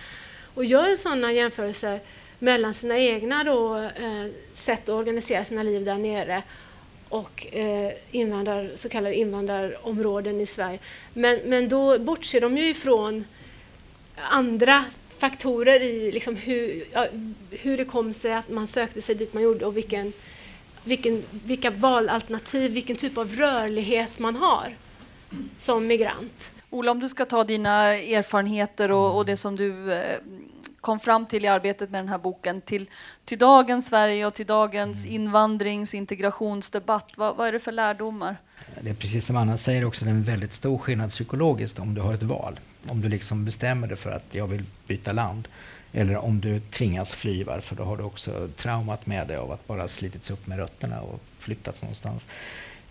[0.55, 2.01] Och gör sådana jämförelser
[2.39, 6.43] mellan sina egna då, eh, sätt att organisera sina liv där nere
[7.11, 10.79] och eh, invandrar, så kallade invandrarområden i Sverige.
[11.15, 13.25] Men, men då bortser de ju ifrån
[14.17, 14.85] andra
[15.19, 17.07] faktorer i liksom hur, ja,
[17.51, 20.13] hur det kom sig att man sökte sig dit man gjorde och vilken,
[20.85, 24.77] vilken, vilka valalternativ, vilken typ av rörlighet man har
[25.59, 26.53] som migrant.
[26.71, 30.19] Ola, om du ska ta dina erfarenheter och, och det som du eh,
[30.81, 32.91] kom fram till i arbetet med den här boken till,
[33.25, 35.15] till dagens Sverige och till dagens mm.
[35.15, 37.13] invandrings integrationsdebatt?
[37.17, 38.37] Vad, vad är det för lärdomar?
[38.81, 41.95] Det är precis som Anna säger också, det är en väldigt stor skillnad psykologiskt om
[41.95, 42.61] du har ett val.
[42.89, 45.49] Om du liksom bestämmer dig för att jag vill byta land.
[45.93, 49.67] Eller om du tvingas fly, för då har du också traumat med dig av att
[49.67, 52.27] bara slitits upp med rötterna och flyttats någonstans.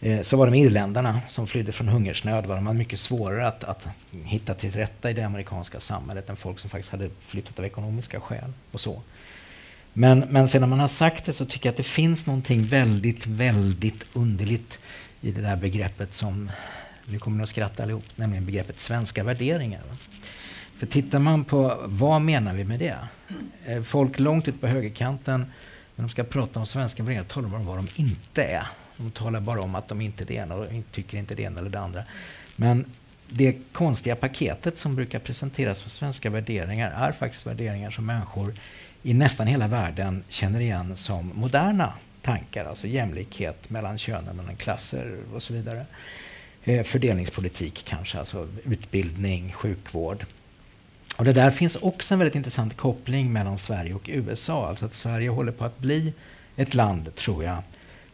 [0.01, 2.45] Eh, så var det med irländarna som flydde från hungersnöd.
[2.45, 6.59] var de mycket svårare att, att hitta till rätta i det amerikanska samhället än folk
[6.59, 8.53] som faktiskt hade flyttat av ekonomiska skäl.
[8.71, 9.01] och så.
[9.93, 13.27] Men, men sedan man har sagt det så tycker jag att det finns någonting väldigt,
[13.27, 14.79] väldigt underligt
[15.21, 16.51] i det där begreppet som,
[17.05, 19.81] nu kommer ni att skratta allihop, nämligen begreppet svenska värderingar.
[20.77, 22.97] För tittar man på vad menar vi med det?
[23.65, 25.45] Eh, folk långt ut på högerkanten,
[25.95, 28.67] när de ska prata om svenska värderingar, talar de om vad de inte är.
[29.01, 31.59] De talar bara om att de inte är det ena och tycker inte det ena
[31.59, 32.03] eller det andra.
[32.55, 32.85] Men
[33.29, 38.53] det konstiga paketet som brukar presenteras som svenska värderingar är faktiskt värderingar som människor
[39.03, 42.65] i nästan hela världen känner igen som moderna tankar.
[42.65, 45.85] Alltså jämlikhet mellan könen, mellan klasser och så vidare.
[46.63, 50.25] Eh, fördelningspolitik kanske, alltså utbildning, sjukvård.
[51.15, 54.67] Och det där finns också en väldigt intressant koppling mellan Sverige och USA.
[54.67, 56.13] Alltså att Sverige håller på att bli
[56.55, 57.57] ett land, tror jag,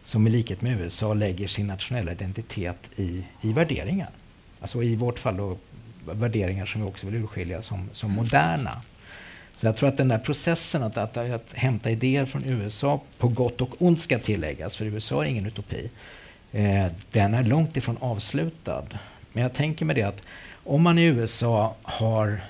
[0.06, 4.10] som i likhet med USA lägger sin nationella identitet i, i värderingar.
[4.60, 5.58] Alltså i vårt fall då
[6.06, 8.82] värderingar som vi också vill urskilja som, som moderna.
[9.58, 13.28] Så jag tror att den där processen att, att, att hämta idéer från USA, på
[13.28, 15.90] gott och ont ska tilläggas, för USA är ingen utopi,
[16.52, 18.86] eh, den är långt ifrån avslutad.
[19.34, 20.22] Men jag tänker mig det att
[20.64, 22.42] om man i USA har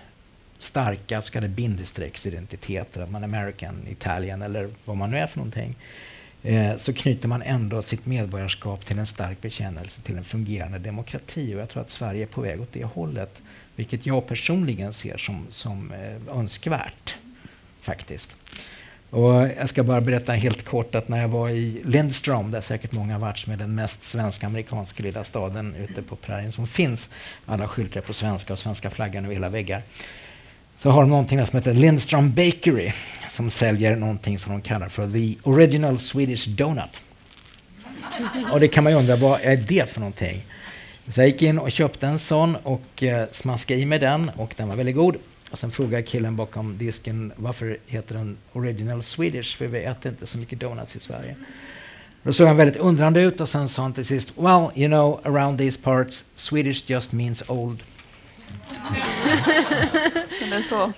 [0.57, 5.37] starka så kallade bindestrecksidentiteter, att man är American, Italian eller vad man nu är för
[5.37, 6.14] någonting, eh,
[6.45, 11.55] Eh, så knyter man ändå sitt medborgarskap till en stark bekännelse till en fungerande demokrati.
[11.55, 13.41] Och jag tror att Sverige är på väg åt det hållet,
[13.75, 17.15] vilket jag personligen ser som, som eh, önskvärt,
[17.81, 18.35] faktiskt.
[19.09, 22.91] Och jag ska bara berätta helt kort att när jag var i Lindstrom, där säkert
[22.91, 27.09] många har varit, som är den mest svensk-amerikanska lilla staden ute på prärien som finns,
[27.45, 29.83] alla skyltar på svenska och svenska flaggan över hela väggar,
[30.77, 32.91] så har de någonting som heter Lindstrom Bakery
[33.35, 37.01] som säljer någonting som de kallar för the original Swedish donut.
[38.51, 40.45] Och det kan man ju undra, vad är det för någonting?
[41.13, 44.53] Så jag gick in och köpte en sån och eh, smaskade i mig den och
[44.57, 45.15] den var väldigt god.
[45.51, 49.57] Och sen frågade killen bakom disken varför heter den Original Swedish?
[49.57, 51.35] För vi äter inte så mycket donuts i Sverige.
[52.23, 55.21] Då såg han väldigt undrande ut och sen sa han till sist Well, you know,
[55.23, 57.79] around these parts Swedish just means old.
[60.41, 60.93] Eller så.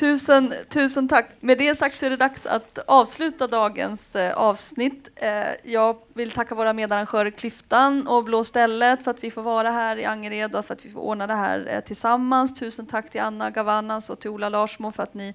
[0.00, 1.30] Tusen, tusen tack.
[1.40, 5.08] Med det sagt så är det dags att avsluta dagens eh, avsnitt.
[5.16, 9.70] Eh, jag vill tacka våra medarrangörer Klyftan och Blå stället för att vi får vara
[9.70, 12.54] här i Angered och för att vi får ordna det här eh, tillsammans.
[12.54, 15.34] Tusen tack till Anna Gavanas och till Ola Larsmo för att ni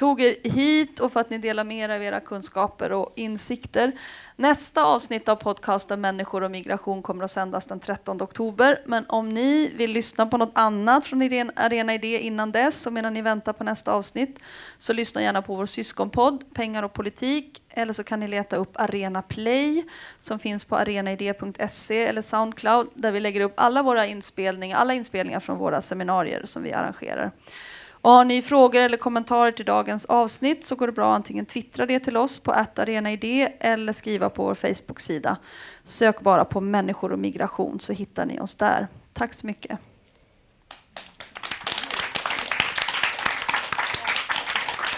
[0.00, 3.92] tog er hit och för att ni delar med er av era kunskaper och insikter.
[4.36, 8.82] Nästa avsnitt av podcasten Människor och migration kommer att sändas den 13 oktober.
[8.86, 11.22] Men om ni vill lyssna på något annat från
[11.56, 14.38] Arena Idé innan dess och medan ni väntar på nästa avsnitt
[14.78, 18.72] så lyssna gärna på vår syskonpodd Pengar och politik eller så kan ni leta upp
[18.74, 19.84] Arena Play
[20.18, 25.40] som finns på arenaidé.se eller Soundcloud där vi lägger upp alla våra inspelningar, alla inspelningar
[25.40, 27.30] från våra seminarier som vi arrangerar.
[28.02, 31.46] Och har ni frågor eller kommentarer till dagens avsnitt så går det bra att antingen
[31.46, 35.36] twittra det till oss på arenaidé eller skriva på vår Facebook-sida.
[35.84, 38.88] Sök bara på människor och migration så hittar ni oss där.
[39.12, 39.78] Tack så mycket.